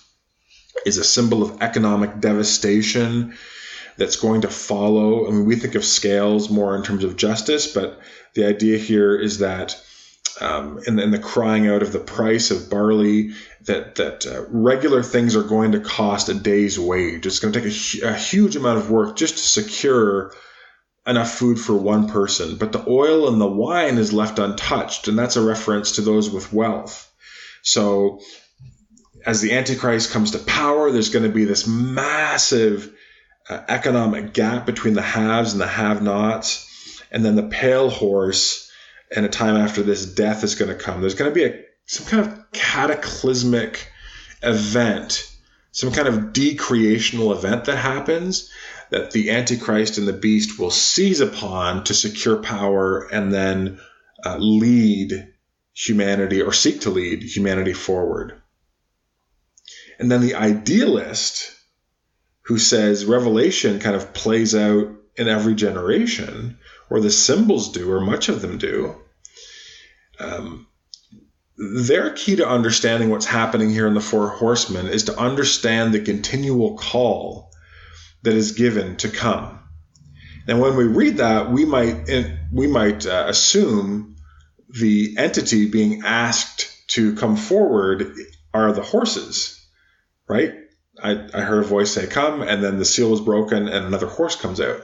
is 0.85 0.97
a 0.97 1.03
symbol 1.03 1.43
of 1.43 1.61
economic 1.61 2.19
devastation 2.19 3.37
that's 3.97 4.15
going 4.15 4.41
to 4.41 4.47
follow. 4.47 5.27
I 5.27 5.31
mean, 5.31 5.45
we 5.45 5.55
think 5.55 5.75
of 5.75 5.85
scales 5.85 6.49
more 6.49 6.75
in 6.75 6.83
terms 6.83 7.03
of 7.03 7.17
justice, 7.17 7.71
but 7.71 7.99
the 8.33 8.45
idea 8.45 8.77
here 8.77 9.15
is 9.15 9.39
that 9.39 9.79
um, 10.39 10.79
in, 10.87 10.97
in, 10.97 11.11
the 11.11 11.19
crying 11.19 11.67
out 11.67 11.83
of 11.83 11.91
the 11.91 11.99
price 11.99 12.49
of 12.51 12.69
barley, 12.69 13.31
that 13.65 13.95
that 13.95 14.25
uh, 14.25 14.45
regular 14.49 15.03
things 15.03 15.35
are 15.35 15.43
going 15.43 15.73
to 15.73 15.79
cost 15.79 16.29
a 16.29 16.33
day's 16.33 16.79
wage. 16.79 17.27
It's 17.27 17.39
going 17.39 17.53
to 17.53 17.61
take 17.61 17.71
a, 17.71 18.07
a 18.07 18.13
huge 18.13 18.55
amount 18.55 18.79
of 18.79 18.89
work 18.89 19.17
just 19.17 19.37
to 19.37 19.43
secure 19.43 20.33
enough 21.05 21.31
food 21.31 21.59
for 21.59 21.73
one 21.73 22.07
person, 22.07 22.57
but 22.57 22.71
the 22.71 22.83
oil 22.87 23.27
and 23.27 23.41
the 23.41 23.47
wine 23.47 23.97
is 23.97 24.13
left 24.13 24.39
untouched, 24.39 25.07
and 25.07 25.17
that's 25.17 25.35
a 25.35 25.41
reference 25.41 25.93
to 25.93 26.01
those 26.01 26.29
with 26.29 26.53
wealth. 26.53 27.11
So, 27.63 28.21
as 29.25 29.41
the 29.41 29.53
Antichrist 29.53 30.11
comes 30.11 30.31
to 30.31 30.39
power, 30.39 30.91
there's 30.91 31.09
going 31.09 31.25
to 31.25 31.31
be 31.31 31.45
this 31.45 31.67
massive 31.67 32.91
uh, 33.49 33.61
economic 33.67 34.33
gap 34.33 34.65
between 34.65 34.93
the 34.93 35.01
haves 35.01 35.53
and 35.53 35.61
the 35.61 35.67
have 35.67 36.01
nots, 36.01 37.01
and 37.11 37.25
then 37.25 37.35
the 37.35 37.43
pale 37.43 37.89
horse. 37.89 38.69
And 39.13 39.25
a 39.25 39.29
time 39.29 39.57
after 39.57 39.83
this, 39.83 40.05
death 40.05 40.43
is 40.43 40.55
going 40.55 40.69
to 40.69 40.81
come. 40.81 41.01
There's 41.01 41.15
going 41.15 41.29
to 41.29 41.35
be 41.35 41.43
a 41.43 41.63
some 41.85 42.05
kind 42.05 42.25
of 42.25 42.51
cataclysmic 42.53 43.91
event, 44.41 45.29
some 45.73 45.91
kind 45.91 46.07
of 46.07 46.31
decreational 46.31 47.35
event 47.35 47.65
that 47.65 47.75
happens 47.75 48.49
that 48.91 49.11
the 49.11 49.31
Antichrist 49.31 49.97
and 49.97 50.07
the 50.07 50.13
beast 50.13 50.59
will 50.59 50.69
seize 50.69 51.21
upon 51.21 51.85
to 51.85 51.93
secure 51.93 52.37
power 52.37 53.07
and 53.11 53.33
then 53.33 53.79
uh, 54.23 54.37
lead 54.37 55.33
humanity 55.73 56.41
or 56.41 56.53
seek 56.53 56.81
to 56.81 56.89
lead 56.89 57.23
humanity 57.23 57.73
forward. 57.73 58.39
And 59.97 60.11
then 60.11 60.21
the 60.21 60.35
idealist 60.35 61.51
who 62.43 62.59
says 62.59 63.05
Revelation 63.05 63.79
kind 63.79 63.95
of 63.95 64.13
plays 64.13 64.53
out 64.53 64.89
in 65.15 65.27
every 65.27 65.55
generation, 65.55 66.57
or 66.89 66.99
the 66.99 67.11
symbols 67.11 67.71
do, 67.71 67.91
or 67.91 68.01
much 68.01 68.27
of 68.27 68.41
them 68.41 68.57
do. 68.57 68.95
Um, 70.19 70.67
their 71.57 72.11
key 72.11 72.37
to 72.37 72.47
understanding 72.47 73.09
what's 73.09 73.25
happening 73.25 73.69
here 73.69 73.87
in 73.87 73.93
the 73.93 74.01
Four 74.01 74.29
Horsemen 74.29 74.87
is 74.87 75.05
to 75.05 75.17
understand 75.17 75.93
the 75.93 76.01
continual 76.01 76.77
call 76.77 77.50
that 78.23 78.33
is 78.33 78.53
given 78.53 78.97
to 78.97 79.09
come. 79.09 79.59
And 80.47 80.59
when 80.59 80.75
we 80.75 80.85
read 80.85 81.17
that, 81.17 81.51
we 81.51 81.65
might 81.65 82.09
we 82.51 82.67
might 82.67 83.05
uh, 83.05 83.25
assume 83.27 84.15
the 84.69 85.15
entity 85.17 85.67
being 85.69 86.03
asked 86.03 86.87
to 86.89 87.15
come 87.15 87.35
forward 87.35 88.15
are 88.53 88.73
the 88.73 88.81
horses, 88.81 89.63
right? 90.27 90.53
I, 91.01 91.29
I 91.33 91.41
heard 91.41 91.63
a 91.63 91.67
voice 91.67 91.91
say, 91.91 92.07
"Come," 92.07 92.41
and 92.41 92.63
then 92.63 92.79
the 92.79 92.85
seal 92.85 93.09
was 93.09 93.21
broken, 93.21 93.67
and 93.67 93.85
another 93.85 94.07
horse 94.07 94.35
comes 94.35 94.59
out. 94.59 94.81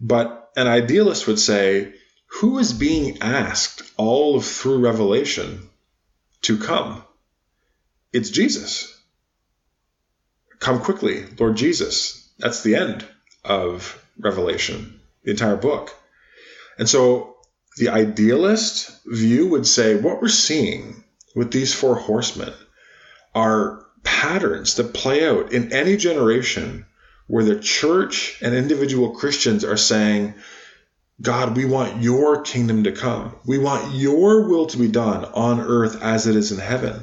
But 0.00 0.50
an 0.56 0.66
idealist 0.66 1.26
would 1.26 1.38
say, 1.38 1.94
"Who 2.40 2.58
is 2.58 2.72
being 2.72 3.22
asked 3.22 3.82
all 3.96 4.36
of 4.36 4.44
through 4.44 4.80
Revelation 4.80 5.68
to 6.42 6.58
come? 6.58 7.02
It's 8.12 8.30
Jesus. 8.30 8.96
Come 10.58 10.80
quickly, 10.80 11.24
Lord 11.38 11.56
Jesus." 11.56 12.19
That's 12.40 12.62
the 12.62 12.76
end 12.76 13.06
of 13.44 14.02
Revelation, 14.18 15.00
the 15.24 15.30
entire 15.30 15.56
book. 15.56 15.94
And 16.78 16.88
so 16.88 17.36
the 17.76 17.90
idealist 17.90 18.90
view 19.06 19.48
would 19.48 19.66
say 19.66 19.96
what 19.96 20.20
we're 20.20 20.28
seeing 20.28 21.04
with 21.34 21.52
these 21.52 21.72
four 21.72 21.96
horsemen 21.96 22.52
are 23.34 23.86
patterns 24.02 24.74
that 24.74 24.94
play 24.94 25.26
out 25.28 25.52
in 25.52 25.72
any 25.72 25.96
generation 25.96 26.86
where 27.26 27.44
the 27.44 27.60
church 27.60 28.38
and 28.42 28.54
individual 28.54 29.10
Christians 29.10 29.64
are 29.64 29.76
saying, 29.76 30.34
God, 31.22 31.56
we 31.56 31.64
want 31.64 32.02
your 32.02 32.42
kingdom 32.42 32.84
to 32.84 32.92
come. 32.92 33.36
We 33.46 33.58
want 33.58 33.94
your 33.94 34.48
will 34.48 34.66
to 34.66 34.78
be 34.78 34.88
done 34.88 35.24
on 35.26 35.60
earth 35.60 36.02
as 36.02 36.26
it 36.26 36.34
is 36.34 36.50
in 36.50 36.58
heaven. 36.58 37.02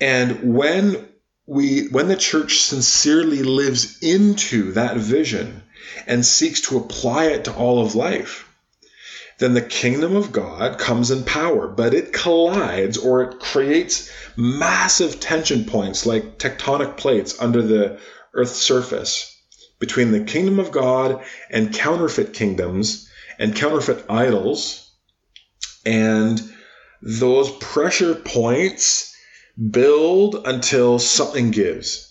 And 0.00 0.54
when 0.54 1.09
we 1.46 1.88
when 1.88 2.08
the 2.08 2.16
church 2.16 2.60
sincerely 2.60 3.42
lives 3.42 3.98
into 4.02 4.72
that 4.72 4.96
vision 4.96 5.62
and 6.06 6.24
seeks 6.24 6.60
to 6.60 6.78
apply 6.78 7.26
it 7.26 7.44
to 7.44 7.54
all 7.54 7.84
of 7.84 7.94
life 7.94 8.46
then 9.40 9.54
the 9.54 9.62
kingdom 9.62 10.16
of 10.16 10.32
God 10.32 10.78
comes 10.78 11.10
in 11.10 11.24
power, 11.24 11.66
but 11.66 11.94
it 11.94 12.12
collides 12.12 12.98
or 12.98 13.22
it 13.22 13.40
creates 13.40 14.10
massive 14.36 15.18
tension 15.18 15.64
points 15.64 16.04
like 16.04 16.38
tectonic 16.38 16.98
plates 16.98 17.40
under 17.40 17.62
the 17.62 17.98
earth's 18.34 18.58
surface 18.58 19.34
between 19.78 20.12
the 20.12 20.24
kingdom 20.24 20.58
of 20.58 20.70
God 20.70 21.24
and 21.48 21.72
counterfeit 21.72 22.34
kingdoms 22.34 23.08
and 23.38 23.56
counterfeit 23.56 24.04
idols. 24.10 24.90
And 25.86 26.38
those 27.00 27.50
pressure 27.50 28.14
points 28.14 29.16
build 29.70 30.46
until 30.46 30.98
something 30.98 31.50
gives. 31.50 32.06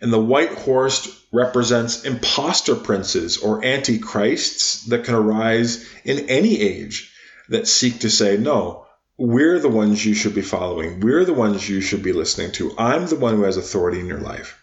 And 0.00 0.12
the 0.12 0.20
white 0.20 0.52
horse 0.52 1.24
represents 1.32 2.04
impostor 2.04 2.74
princes 2.74 3.38
or 3.38 3.64
antichrists 3.64 4.84
that 4.86 5.04
can 5.04 5.14
arise 5.14 5.88
in 6.04 6.28
any 6.28 6.60
age 6.60 7.12
that 7.48 7.68
seek 7.68 8.00
to 8.00 8.10
say, 8.10 8.36
no, 8.36 8.86
we're 9.18 9.58
the 9.58 9.68
ones 9.68 10.04
you 10.04 10.14
should 10.14 10.34
be 10.34 10.42
following. 10.42 11.00
We're 11.00 11.24
the 11.24 11.32
ones 11.32 11.68
you 11.68 11.80
should 11.80 12.02
be 12.02 12.12
listening 12.12 12.52
to. 12.52 12.74
I'm 12.76 13.06
the 13.06 13.16
one 13.16 13.36
who 13.36 13.44
has 13.44 13.56
authority 13.56 14.00
in 14.00 14.06
your 14.06 14.20
life. 14.20 14.62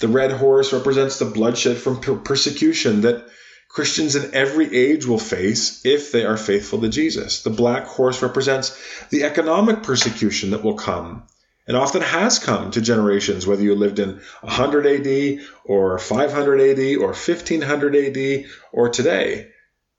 The 0.00 0.08
red 0.08 0.30
horse 0.30 0.72
represents 0.72 1.18
the 1.18 1.24
bloodshed 1.24 1.78
from 1.78 2.00
persecution 2.00 3.00
that 3.00 3.26
Christians 3.68 4.16
in 4.16 4.34
every 4.34 4.74
age 4.74 5.06
will 5.06 5.18
face 5.18 5.84
if 5.84 6.10
they 6.10 6.24
are 6.24 6.38
faithful 6.38 6.80
to 6.80 6.88
Jesus. 6.88 7.42
The 7.42 7.50
black 7.50 7.84
horse 7.84 8.22
represents 8.22 8.76
the 9.10 9.24
economic 9.24 9.82
persecution 9.82 10.50
that 10.50 10.64
will 10.64 10.74
come 10.74 11.24
and 11.66 11.76
often 11.76 12.00
has 12.00 12.38
come 12.38 12.70
to 12.70 12.80
generations, 12.80 13.46
whether 13.46 13.62
you 13.62 13.74
lived 13.74 13.98
in 13.98 14.20
100 14.40 14.86
AD 14.86 15.46
or 15.64 15.98
500 15.98 16.60
AD 16.60 16.96
or 16.96 17.08
1500 17.08 17.94
AD 17.94 18.44
or 18.72 18.88
today. 18.88 19.50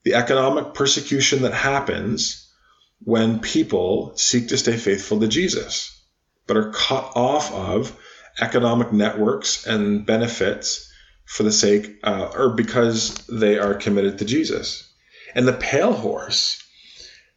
The 0.03 0.15
economic 0.15 0.73
persecution 0.73 1.43
that 1.43 1.53
happens 1.53 2.47
when 3.03 3.39
people 3.39 4.13
seek 4.15 4.47
to 4.47 4.57
stay 4.57 4.77
faithful 4.77 5.19
to 5.19 5.27
Jesus, 5.27 5.95
but 6.47 6.57
are 6.57 6.71
cut 6.71 7.11
off 7.15 7.53
of 7.53 7.95
economic 8.41 8.91
networks 8.91 9.67
and 9.67 10.05
benefits 10.05 10.88
for 11.29 11.43
the 11.43 11.51
sake 11.51 11.99
uh, 12.03 12.31
or 12.33 12.49
because 12.49 13.13
they 13.27 13.59
are 13.59 13.75
committed 13.75 14.17
to 14.17 14.25
Jesus. 14.25 14.91
And 15.35 15.47
the 15.47 15.53
pale 15.53 15.93
horse, 15.93 16.61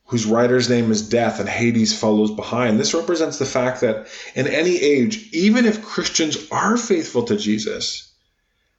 whose 0.06 0.24
rider's 0.24 0.70
name 0.70 0.90
is 0.90 1.06
death 1.06 1.40
and 1.40 1.48
Hades 1.48 1.96
follows 1.96 2.30
behind, 2.30 2.80
this 2.80 2.94
represents 2.94 3.38
the 3.38 3.44
fact 3.44 3.82
that 3.82 4.06
in 4.34 4.46
any 4.46 4.80
age, 4.80 5.28
even 5.34 5.66
if 5.66 5.84
Christians 5.84 6.38
are 6.50 6.78
faithful 6.78 7.24
to 7.24 7.36
Jesus, 7.36 8.10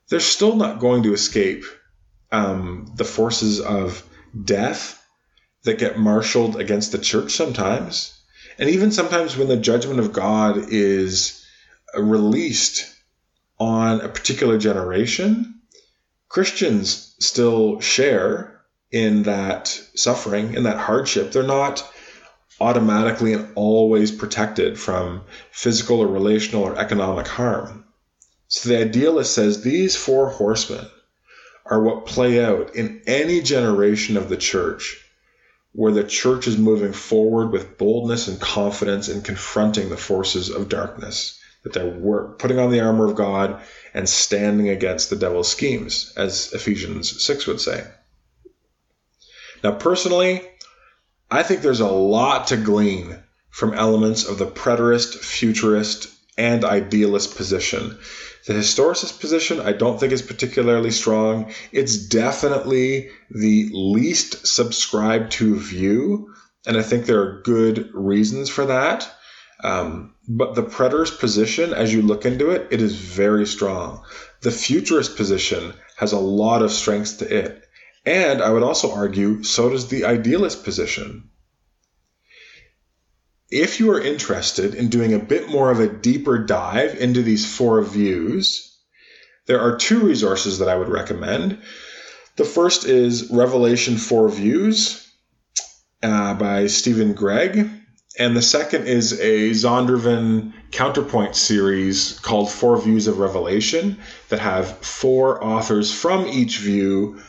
they're 0.10 0.20
still 0.20 0.56
not 0.56 0.80
going 0.80 1.04
to 1.04 1.14
escape 1.14 1.64
um, 2.32 2.92
the 2.96 3.06
forces 3.06 3.62
of 3.62 4.04
death 4.44 5.00
that 5.64 5.78
get 5.78 6.00
marshaled 6.00 6.60
against 6.60 6.92
the 6.92 6.98
church 6.98 7.34
sometimes. 7.34 8.20
And 8.58 8.68
even 8.72 8.92
sometimes 8.92 9.38
when 9.38 9.48
the 9.48 9.58
judgment 9.58 10.00
of 10.00 10.12
God 10.12 10.58
is 10.70 11.46
released 11.96 12.93
on 13.60 14.02
a 14.02 14.10
particular 14.10 14.58
generation, 14.58 15.62
Christians 16.30 17.16
still 17.20 17.80
share 17.80 18.62
in 18.92 19.24
that 19.24 19.68
suffering, 19.96 20.54
in 20.54 20.64
that 20.64 20.78
hardship. 20.78 21.32
They're 21.32 21.44
not 21.44 21.88
automatically 22.60 23.34
and 23.34 23.52
always 23.56 24.12
protected 24.12 24.80
from 24.80 25.24
physical 25.52 26.00
or 26.00 26.08
relational 26.08 26.64
or 26.64 26.78
economic 26.78 27.28
harm. 27.28 27.86
So 28.48 28.70
the 28.70 28.82
idealist 28.82 29.34
says 29.34 29.62
these 29.62 29.96
four 29.96 30.30
horsemen 30.30 30.86
are 31.66 31.82
what 31.82 32.06
play 32.06 32.44
out 32.44 32.76
in 32.76 33.02
any 33.08 33.42
generation 33.42 34.18
of 34.18 34.30
the 34.30 34.38
church 34.38 35.04
where 35.72 35.92
the 35.92 36.04
church 36.04 36.48
is 36.48 36.58
moving 36.58 36.94
forward 36.94 37.52
with 37.52 37.78
boldness 37.78 38.28
and 38.28 38.40
confidence 38.40 39.10
in 39.10 39.22
confronting 39.22 39.90
the 39.90 39.98
forces 39.98 40.50
of 40.52 40.70
darkness, 40.70 41.40
that 41.64 41.74
they're 41.74 42.24
putting 42.38 42.60
on 42.60 42.72
the 42.72 42.82
armor 42.82 43.06
of 43.06 43.16
God 43.16 43.62
and 43.94 44.08
standing 44.08 44.70
against 44.70 45.10
the 45.10 45.16
devil's 45.16 45.50
schemes, 45.50 46.14
as 46.18 46.52
Ephesians 46.54 47.24
6 47.24 47.48
would 47.48 47.62
say. 47.62 47.86
Now, 49.64 49.72
personally, 49.72 50.42
I 51.32 51.44
think 51.44 51.62
there's 51.62 51.80
a 51.80 51.88
lot 51.88 52.48
to 52.48 52.58
glean 52.58 53.18
from 53.50 53.74
elements 53.74 54.26
of 54.28 54.38
the 54.38 54.48
preterist, 54.48 55.16
futurist, 55.16 56.10
and 56.38 56.66
idealist 56.66 57.38
position. 57.38 57.98
The 58.46 58.54
historicist 58.54 59.20
position 59.20 59.62
I 59.62 59.72
don't 59.72 60.00
think 60.00 60.12
is 60.12 60.22
particularly 60.22 60.92
strong. 60.92 61.54
It's 61.72 61.96
definitely 61.96 63.10
the 63.30 63.70
least 63.72 64.46
subscribed 64.48 65.32
to 65.34 65.56
view, 65.56 66.34
and 66.66 66.76
I 66.76 66.82
think 66.82 67.06
there 67.06 67.22
are 67.22 67.42
good 67.44 67.90
reasons 67.94 68.50
for 68.50 68.66
that. 68.66 69.10
Um, 69.62 70.14
but 70.28 70.56
the 70.56 70.64
preterist 70.64 71.20
position, 71.20 71.74
as 71.74 71.94
you 71.94 72.02
look 72.02 72.26
into 72.26 72.52
it, 72.52 72.68
it 72.72 72.82
is 72.82 72.96
very 72.96 73.46
strong. 73.46 74.04
The 74.42 74.52
futurist 74.52 75.16
position 75.16 75.74
has 75.98 76.12
a 76.12 76.20
lot 76.20 76.62
of 76.62 76.72
strengths 76.72 77.14
to 77.18 77.36
it. 77.36 77.64
And 78.06 78.42
I 78.42 78.50
would 78.50 78.64
also 78.64 78.92
argue, 78.92 79.44
so 79.44 79.70
does 79.70 79.88
the 79.88 80.06
idealist 80.06 80.64
position. 80.64 81.30
If 83.50 83.80
you 83.80 83.92
are 83.92 84.02
interested 84.02 84.76
in 84.76 84.90
doing 84.90 85.14
a 85.14 85.20
bit 85.20 85.48
more 85.48 85.72
of 85.72 85.80
a 85.80 85.88
deeper 85.88 86.40
dive 86.40 86.96
into 86.96 87.22
these 87.22 87.46
four 87.46 87.82
views, 87.84 88.78
there 89.46 89.60
are 89.60 89.78
two 89.78 90.00
resources 90.00 90.60
that 90.60 90.70
I 90.70 90.76
would 90.76 90.90
recommend. 90.90 91.60
The 92.36 92.46
first 92.46 92.86
is 92.86 93.30
Revelation 93.30 93.98
4 93.98 94.30
Views 94.30 95.08
uh, 96.02 96.34
by 96.34 96.68
Stephen 96.68 97.14
Gregg, 97.14 97.70
and 98.20 98.36
the 98.36 98.42
second 98.42 98.88
is 98.88 99.14
a 99.20 99.52
Zondervan 99.52 100.54
counterpoint 100.72 101.36
series 101.36 102.20
called 102.20 102.52
Four 102.52 102.80
Views 102.80 103.08
of 103.08 103.20
Revelation 103.20 103.98
that 104.30 104.40
have 104.40 104.78
four 104.80 105.44
authors 105.44 105.94
from 105.94 106.28
each 106.28 106.60
view 106.60 107.20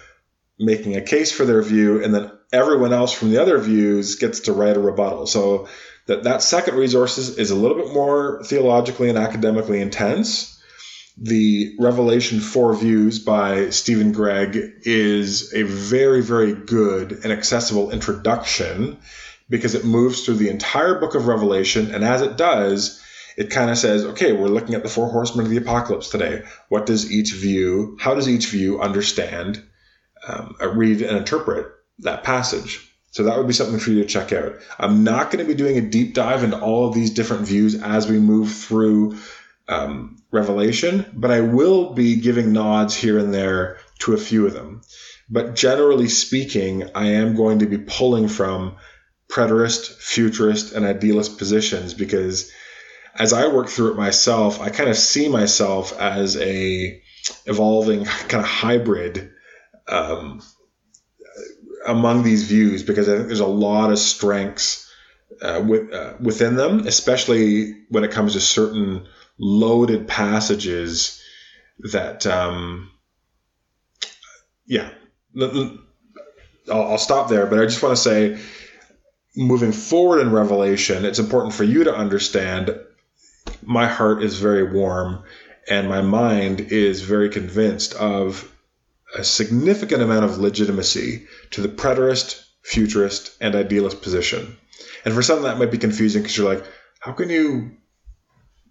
making 0.59 0.97
a 0.97 1.01
case 1.01 1.33
for 1.33 1.45
their 1.45 1.63
view, 1.63 2.03
and 2.05 2.15
then 2.15 2.31
everyone 2.53 2.93
else 2.93 3.13
from 3.13 3.31
the 3.31 3.41
other 3.41 3.59
views 3.59 4.17
gets 4.17 4.41
to 4.41 4.53
write 4.53 4.77
a 4.77 4.81
rebuttal. 4.81 5.27
So 5.27 5.69
that 6.07 6.25
that 6.25 6.43
second 6.43 6.77
resource 6.77 7.19
is, 7.19 7.39
is 7.39 7.51
a 7.51 7.57
little 7.57 7.77
bit 7.77 7.93
more 7.93 8.43
theologically 8.45 9.09
and 9.09 9.19
academically 9.19 9.81
intense. 9.81 10.51
The 11.17 11.77
Revelation 11.79 12.41
Four 12.41 12.75
Views 12.75 13.21
by 13.21 13.71
Stephen 13.71 14.13
Gregg 14.13 14.59
is 14.83 15.55
a 15.55 15.63
very, 15.63 16.21
very 16.21 16.53
good 16.53 17.13
and 17.13 17.33
accessible 17.33 17.91
introduction 17.91 18.99
because 19.49 19.75
it 19.75 19.85
moves 19.85 20.25
through 20.25 20.37
the 20.37 20.51
entire 20.51 20.99
book 20.99 21.15
of 21.15 21.27
Revelation, 21.27 21.95
and 21.95 22.05
as 22.05 22.23
it 22.23 22.37
does, 22.37 23.01
it 23.37 23.51
kind 23.51 23.71
of 23.71 23.77
says, 23.79 24.05
okay, 24.05 24.33
we're 24.33 24.47
looking 24.47 24.75
at 24.75 24.83
the 24.83 24.89
four 24.89 25.11
horsemen 25.11 25.47
of 25.47 25.51
the 25.51 25.59
apocalypse 25.59 26.09
today. 26.09 26.43
What 26.69 26.87
does 26.87 27.11
each 27.11 27.33
view, 27.33 27.97
how 28.01 28.15
does 28.15 28.29
each 28.29 28.47
view 28.47 28.81
understand 28.81 29.63
um, 30.27 30.57
uh, 30.61 30.69
read 30.69 31.03
and 31.03 31.17
interpret 31.17 31.67
that 32.01 32.25
passage. 32.25 32.91
So 33.11 33.25
that 33.25 33.37
would 33.37 33.47
be 33.47 33.53
something 33.53 33.79
for 33.79 33.91
you 33.91 34.03
to 34.03 34.09
check 34.09 34.33
out. 34.33 34.57
I'm 34.79 35.05
not 35.05 35.31
going 35.31 35.45
to 35.45 35.49
be 35.49 35.57
doing 35.57 35.79
a 35.79 35.89
deep 35.89 36.15
dive 36.15 36.43
into 36.43 36.59
all 36.59 36.89
of 36.89 36.95
these 36.95 37.11
different 37.11 37.47
views 37.47 37.81
as 37.81 38.09
we 38.09 38.19
move 38.19 38.53
through 38.53 39.19
um, 39.69 40.17
Revelation, 40.33 41.07
but 41.13 41.31
I 41.31 41.41
will 41.41 41.93
be 41.95 42.17
giving 42.17 42.53
nods 42.53 42.95
here 42.95 43.19
and 43.19 43.33
there 43.33 43.79
to 44.01 44.15
a 44.15 44.19
few 44.19 44.47
of 44.47 44.53
them. 44.53 44.83
But 45.31 45.55
generally 45.55 46.09
speaking, 46.09 46.91
I 46.95 47.13
am 47.13 47.37
going 47.37 47.61
to 47.61 47.67
be 47.67 47.79
pulling 47.79 48.29
from 48.29 48.77
preterist, 49.31 49.97
futurist, 49.97 50.73
and 50.73 50.85
idealist 50.85 51.39
positions 51.39 51.95
because 51.95 52.51
as 53.17 53.33
I 53.33 53.47
work 53.47 53.69
through 53.69 53.93
it 53.93 53.97
myself, 53.97 54.61
I 54.61 54.71
kind 54.71 54.91
of 54.91 54.97
see 54.97 55.29
myself 55.29 55.99
as 55.99 56.37
a 56.37 57.01
evolving 57.47 58.05
kind 58.05 58.45
of 58.45 58.51
hybrid 58.51 59.31
um, 59.89 60.43
among 61.87 62.23
these 62.23 62.45
views 62.45 62.83
because 62.83 63.09
I 63.09 63.17
think 63.17 63.29
there's 63.29 63.41
a 63.41 63.47
lot 63.47 63.91
of 63.91 63.99
strengths 63.99 64.91
uh, 65.43 65.63
with, 65.67 65.93
uh, 65.93 66.15
within 66.21 66.57
them, 66.57 66.87
especially 66.87 67.73
when 67.89 68.05
it 68.05 68.11
comes 68.11 68.35
to 68.35 68.41
certain 68.41 69.07
loaded 69.39 70.07
passages 70.07 71.21
that, 71.79 72.27
um, 72.27 72.91
yeah, 74.67 74.91
I'll, 75.41 76.83
I'll 76.83 76.99
stop 76.99 77.29
there, 77.29 77.47
but 77.47 77.59
I 77.59 77.65
just 77.65 77.83
want 77.83 77.97
to 77.97 78.03
say, 78.03 78.39
moving 79.37 79.73
forward 79.73 80.21
in 80.21 80.33
Revelation, 80.33 81.05
it's 81.05 81.19
important 81.19 81.55
for 81.55 81.65
you 81.65 81.85
to 81.85 81.95
understand 81.95 82.79
my 83.63 83.87
heart 83.87 84.23
is 84.23 84.39
very 84.39 84.73
warm 84.73 85.25
and 85.69 85.89
my 85.89 86.01
mind 86.01 86.61
is 86.61 87.01
very 87.01 87.29
convinced 87.29 87.95
of 87.95 88.51
a 89.17 89.25
significant 89.25 90.03
amount 90.03 90.25
of 90.25 90.39
legitimacy 90.39 91.27
to 91.51 91.61
the 91.61 91.69
preterist, 91.69 92.45
futurist, 92.63 93.37
and 93.41 93.55
idealist 93.55 94.03
position. 94.03 94.57
And 95.05 95.15
for 95.15 95.23
some, 95.23 95.43
that 95.43 95.59
might 95.59 95.71
be 95.71 95.79
confusing 95.79 96.23
because 96.23 96.37
you're 96.37 96.53
like, 96.53 96.65
how 97.01 97.13
can 97.13 97.31
you 97.31 97.77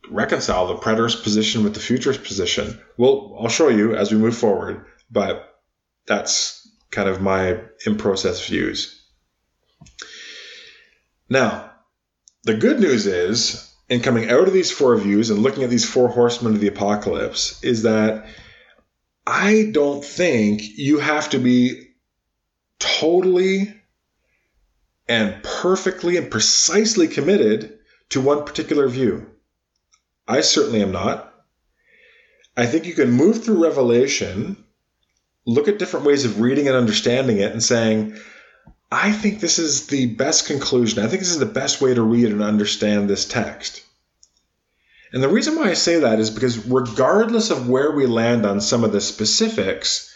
reconcile 0.09 0.67
the 0.67 0.75
preterist 0.75 1.23
position 1.23 1.63
with 1.63 1.73
the 1.73 1.79
futurist 1.79 2.23
position? 2.23 2.79
Well, 2.97 3.37
I'll 3.39 3.49
show 3.49 3.69
you 3.69 3.95
as 3.95 4.11
we 4.11 4.17
move 4.17 4.37
forward, 4.37 4.85
but 5.09 5.55
that's 6.05 6.67
kind 6.91 7.07
of 7.07 7.21
my 7.21 7.59
in 7.85 7.97
process 7.97 8.45
views. 8.47 9.01
Now, 11.33 11.71
the 12.43 12.53
good 12.53 12.79
news 12.79 13.07
is, 13.07 13.73
in 13.89 14.01
coming 14.01 14.29
out 14.29 14.47
of 14.47 14.53
these 14.53 14.69
four 14.69 14.95
views 14.97 15.31
and 15.31 15.39
looking 15.39 15.63
at 15.63 15.71
these 15.71 15.89
four 15.89 16.07
horsemen 16.07 16.53
of 16.53 16.59
the 16.59 16.67
apocalypse, 16.67 17.59
is 17.63 17.81
that 17.81 18.27
I 19.25 19.71
don't 19.71 20.05
think 20.05 20.61
you 20.77 20.99
have 20.99 21.31
to 21.31 21.39
be 21.39 21.87
totally 22.77 23.73
and 25.07 25.41
perfectly 25.41 26.17
and 26.17 26.29
precisely 26.29 27.07
committed 27.07 27.79
to 28.09 28.21
one 28.21 28.45
particular 28.45 28.87
view. 28.87 29.25
I 30.27 30.41
certainly 30.41 30.83
am 30.83 30.91
not. 30.91 31.33
I 32.55 32.67
think 32.67 32.85
you 32.85 32.93
can 32.93 33.09
move 33.09 33.43
through 33.43 33.63
Revelation, 33.63 34.63
look 35.47 35.67
at 35.67 35.79
different 35.79 36.05
ways 36.05 36.25
of 36.25 36.39
reading 36.39 36.67
and 36.67 36.77
understanding 36.77 37.39
it, 37.39 37.53
and 37.53 37.63
saying, 37.63 38.19
I 38.93 39.11
think 39.11 39.39
this 39.39 39.57
is 39.57 39.87
the 39.87 40.05
best 40.05 40.45
conclusion. 40.45 41.03
I 41.03 41.07
think 41.07 41.21
this 41.21 41.31
is 41.31 41.39
the 41.39 41.47
best 41.47 41.81
way 41.81 41.95
to 41.95 42.03
read 42.03 42.27
and 42.31 42.43
understand 42.43 43.09
this 43.09 43.25
text. 43.25 43.81
And 45.11 45.23
the 45.23 45.29
reason 45.29 45.55
why 45.55 45.71
I 45.71 45.73
say 45.73 46.01
that 46.01 46.19
is 46.19 46.29
because, 46.29 46.67
regardless 46.67 47.49
of 47.49 47.67
where 47.67 47.91
we 47.91 48.05
land 48.05 48.45
on 48.45 48.61
some 48.61 48.83
of 48.83 48.91
the 48.91 49.01
specifics, 49.01 50.13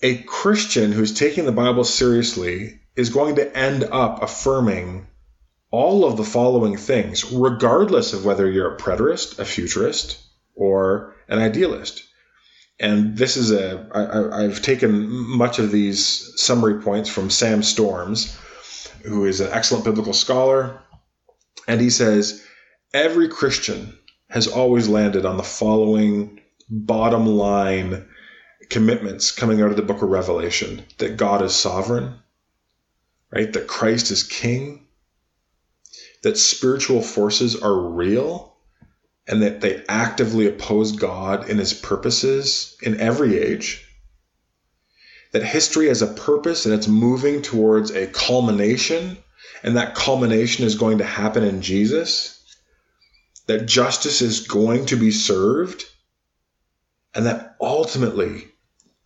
a 0.00 0.18
Christian 0.18 0.92
who's 0.92 1.12
taking 1.12 1.44
the 1.44 1.50
Bible 1.50 1.82
seriously 1.82 2.82
is 2.94 3.10
going 3.10 3.34
to 3.34 3.56
end 3.56 3.82
up 3.82 4.22
affirming 4.22 5.08
all 5.72 6.04
of 6.04 6.16
the 6.16 6.24
following 6.24 6.76
things, 6.76 7.32
regardless 7.32 8.12
of 8.12 8.24
whether 8.24 8.48
you're 8.48 8.74
a 8.74 8.78
preterist, 8.78 9.40
a 9.40 9.44
futurist, 9.44 10.18
or 10.54 11.16
an 11.26 11.40
idealist. 11.40 12.04
And 12.80 13.16
this 13.16 13.36
is 13.36 13.52
a 13.52 13.86
I, 13.92 14.44
I've 14.44 14.62
taken 14.62 15.08
much 15.10 15.58
of 15.58 15.70
these 15.70 16.32
summary 16.40 16.80
points 16.80 17.10
from 17.10 17.28
Sam 17.28 17.62
Storms, 17.62 18.36
who 19.04 19.26
is 19.26 19.40
an 19.40 19.50
excellent 19.52 19.84
biblical 19.84 20.14
scholar. 20.14 20.80
And 21.68 21.80
he 21.80 21.90
says, 21.90 22.44
every 22.94 23.28
Christian 23.28 23.96
has 24.30 24.48
always 24.48 24.88
landed 24.88 25.26
on 25.26 25.36
the 25.36 25.42
following 25.42 26.40
bottom 26.70 27.26
line 27.26 28.08
commitments 28.70 29.32
coming 29.32 29.60
out 29.60 29.70
of 29.70 29.76
the 29.76 29.82
book 29.82 30.02
of 30.02 30.08
Revelation 30.08 30.82
that 30.98 31.16
God 31.16 31.42
is 31.42 31.54
sovereign, 31.54 32.14
right? 33.30 33.52
That 33.52 33.66
Christ 33.66 34.10
is 34.10 34.22
king, 34.22 34.86
that 36.22 36.38
spiritual 36.38 37.02
forces 37.02 37.60
are 37.60 37.74
real, 37.74 38.49
and 39.26 39.42
that 39.42 39.60
they 39.60 39.84
actively 39.88 40.46
oppose 40.46 40.92
God 40.92 41.48
and 41.48 41.58
his 41.58 41.72
purposes 41.72 42.76
in 42.82 43.00
every 43.00 43.38
age. 43.38 43.86
That 45.32 45.44
history 45.44 45.88
has 45.88 46.02
a 46.02 46.06
purpose 46.08 46.66
and 46.66 46.74
it's 46.74 46.88
moving 46.88 47.42
towards 47.42 47.92
a 47.92 48.06
culmination, 48.08 49.18
and 49.62 49.76
that 49.76 49.94
culmination 49.94 50.64
is 50.64 50.74
going 50.74 50.98
to 50.98 51.04
happen 51.04 51.44
in 51.44 51.62
Jesus 51.62 52.40
that 53.50 53.66
justice 53.66 54.22
is 54.22 54.46
going 54.46 54.86
to 54.86 54.96
be 54.96 55.10
served, 55.10 55.84
and 57.12 57.26
that 57.26 57.56
ultimately 57.60 58.46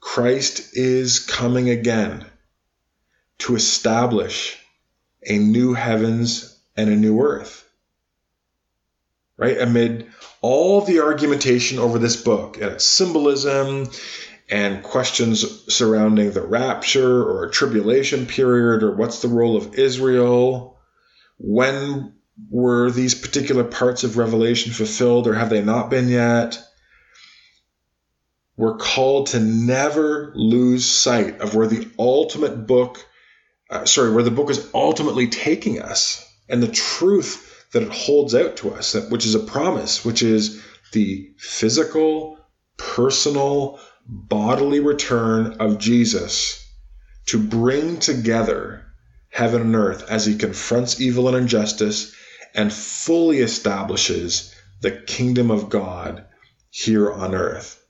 Christ 0.01 0.77
is 0.77 1.19
coming 1.19 1.71
again 1.71 2.27
to 3.39 3.57
establish 3.57 4.59
a 5.27 5.39
new 5.39 5.73
heavens 5.73 6.61
and 6.77 6.91
a 6.91 6.95
new 6.95 7.23
earth. 7.23 7.64
Right? 9.37 9.61
Amid 9.61 10.07
all 10.41 10.81
the 10.81 11.01
argumentation 11.01 11.79
over 11.79 11.99
this 11.99 12.17
book 12.17 12.57
and 12.57 12.73
its 12.73 12.87
symbolism 12.87 13.89
and 14.51 14.83
questions 14.83 15.73
surrounding 15.75 16.31
the 16.31 16.47
rapture 16.47 17.25
or 17.25 17.49
tribulation 17.49 18.27
period 18.27 18.83
or 18.83 18.95
what's 18.95 19.23
the 19.23 19.29
role 19.29 19.57
of 19.57 19.75
Israel, 19.75 20.79
when 21.39 22.15
were 22.51 22.91
these 22.91 23.15
particular 23.15 23.65
parts 23.65 24.05
of 24.05 24.17
Revelation 24.17 24.73
fulfilled 24.73 25.27
or 25.27 25.35
have 25.35 25.51
they 25.51 25.63
not 25.63 25.91
been 25.91 26.09
yet? 26.09 26.59
We're 28.57 28.77
called 28.77 29.29
to 29.29 29.41
never 29.41 30.33
lose 30.37 30.87
sight 30.87 31.41
of 31.41 31.55
where 31.55 31.67
the 31.67 31.89
ultimate 31.99 32.67
book, 32.67 33.05
uh, 33.69 33.85
sorry, 33.85 34.13
where 34.13 34.23
the 34.23 34.31
book 34.31 34.51
is 34.51 34.71
ultimately 34.73 35.27
taking 35.27 35.81
us 35.81 36.25
and 36.49 36.63
the 36.63 36.69
truth 36.69 37.54
that 37.75 37.83
it 37.83 37.93
holds 37.93 38.35
out 38.35 38.57
to 38.57 38.73
us, 38.73 38.93
that 38.93 39.11
which 39.11 39.27
is 39.27 39.35
a 39.35 39.41
promise, 39.41 40.05
which 40.05 40.23
is 40.23 40.63
the 40.93 41.29
physical, 41.37 42.39
personal, 42.77 43.81
bodily 44.07 44.79
return 44.79 45.57
of 45.61 45.79
Jesus 45.79 46.65
to 47.27 47.39
bring 47.39 47.99
together 47.99 48.87
heaven 49.29 49.61
and 49.61 49.75
earth 49.75 50.09
as 50.09 50.25
he 50.25 50.37
confronts 50.37 51.01
evil 51.01 51.27
and 51.27 51.37
injustice 51.37 52.15
and 52.55 52.73
fully 52.73 53.41
establishes 53.41 54.55
the 54.81 54.93
kingdom 54.93 55.51
of 55.51 55.69
God 55.69 56.25
here 56.71 57.11
on 57.13 57.35
earth. 57.35 57.85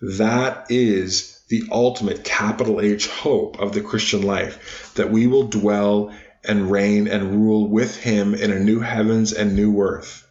That 0.00 0.66
is 0.70 1.40
the 1.48 1.62
ultimate 1.70 2.24
capital 2.24 2.80
H 2.80 3.06
hope 3.06 3.60
of 3.60 3.74
the 3.74 3.80
Christian 3.80 4.22
life 4.22 4.92
that 4.96 5.12
we 5.12 5.28
will 5.28 5.44
dwell 5.44 6.12
and 6.44 6.70
reign 6.70 7.08
and 7.08 7.34
rule 7.34 7.68
with 7.68 7.96
him 7.96 8.34
in 8.34 8.50
a 8.50 8.58
new 8.58 8.80
heavens 8.80 9.32
and 9.32 9.54
new 9.54 9.80
earth. 9.80 10.26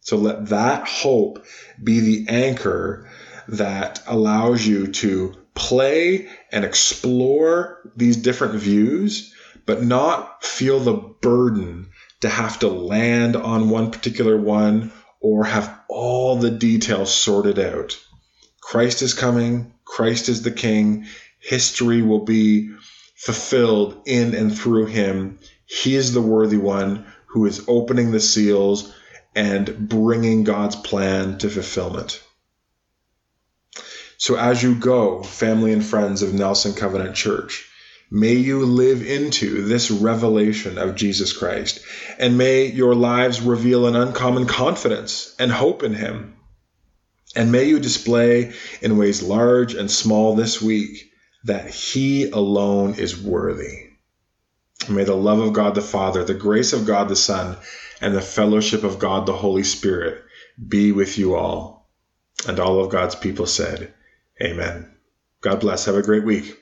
So 0.00 0.16
let 0.16 0.46
that 0.46 0.88
hope 0.88 1.44
be 1.82 2.00
the 2.00 2.26
anchor 2.28 3.08
that 3.48 4.02
allows 4.06 4.66
you 4.66 4.88
to 4.88 5.36
play 5.54 6.28
and 6.50 6.64
explore 6.64 7.92
these 7.96 8.16
different 8.16 8.54
views, 8.54 9.34
but 9.66 9.82
not 9.82 10.44
feel 10.44 10.80
the 10.80 10.94
burden 10.94 11.90
to 12.20 12.28
have 12.28 12.58
to 12.60 12.68
land 12.68 13.36
on 13.36 13.70
one 13.70 13.90
particular 13.90 14.36
one 14.36 14.92
or 15.20 15.44
have 15.44 15.78
all 15.88 16.36
the 16.36 16.50
details 16.50 17.12
sorted 17.12 17.58
out. 17.58 17.98
Christ 18.60 19.02
is 19.02 19.14
coming, 19.14 19.72
Christ 19.84 20.28
is 20.28 20.42
the 20.42 20.50
King, 20.50 21.06
history 21.40 22.02
will 22.02 22.24
be 22.24 22.70
fulfilled 23.20 24.00
in 24.06 24.34
and 24.34 24.56
through 24.56 24.86
him. 24.86 25.38
He 25.66 25.94
is 25.94 26.14
the 26.14 26.22
worthy 26.22 26.56
one 26.56 27.04
who 27.26 27.44
is 27.44 27.62
opening 27.68 28.12
the 28.12 28.20
seals 28.20 28.94
and 29.36 29.88
bringing 29.90 30.42
God's 30.42 30.76
plan 30.76 31.36
to 31.38 31.50
fulfillment. 31.50 32.22
So 34.16 34.36
as 34.36 34.62
you 34.62 34.74
go, 34.74 35.22
family 35.22 35.74
and 35.74 35.84
friends 35.84 36.22
of 36.22 36.32
Nelson 36.32 36.72
Covenant 36.72 37.14
Church, 37.14 37.68
may 38.10 38.32
you 38.32 38.64
live 38.64 39.06
into 39.06 39.66
this 39.66 39.90
revelation 39.90 40.78
of 40.78 40.94
Jesus 40.94 41.34
Christ, 41.34 41.80
and 42.18 42.38
may 42.38 42.66
your 42.66 42.94
lives 42.94 43.42
reveal 43.42 43.86
an 43.86 43.96
uncommon 43.96 44.46
confidence 44.46 45.36
and 45.38 45.52
hope 45.52 45.82
in 45.82 45.92
Him. 45.92 46.36
And 47.36 47.52
may 47.52 47.64
you 47.64 47.80
display 47.80 48.54
in 48.80 48.96
ways 48.96 49.22
large 49.22 49.74
and 49.74 49.90
small 49.90 50.34
this 50.34 50.60
week 50.60 51.09
that 51.44 51.70
He 51.70 52.30
alone 52.30 52.94
is 52.94 53.20
worthy. 53.20 53.88
May 54.88 55.04
the 55.04 55.14
love 55.14 55.40
of 55.40 55.52
God 55.52 55.74
the 55.74 55.82
Father, 55.82 56.24
the 56.24 56.34
grace 56.34 56.72
of 56.72 56.86
God 56.86 57.08
the 57.08 57.16
Son, 57.16 57.56
and 58.00 58.14
the 58.14 58.22
fellowship 58.22 58.82
of 58.82 58.98
God 58.98 59.26
the 59.26 59.32
Holy 59.32 59.64
Spirit 59.64 60.22
be 60.68 60.92
with 60.92 61.18
you 61.18 61.34
all. 61.34 61.90
And 62.46 62.58
all 62.58 62.82
of 62.82 62.90
God's 62.90 63.14
people 63.14 63.46
said, 63.46 63.92
Amen. 64.42 64.90
God 65.42 65.60
bless. 65.60 65.84
Have 65.84 65.96
a 65.96 66.02
great 66.02 66.24
week. 66.24 66.59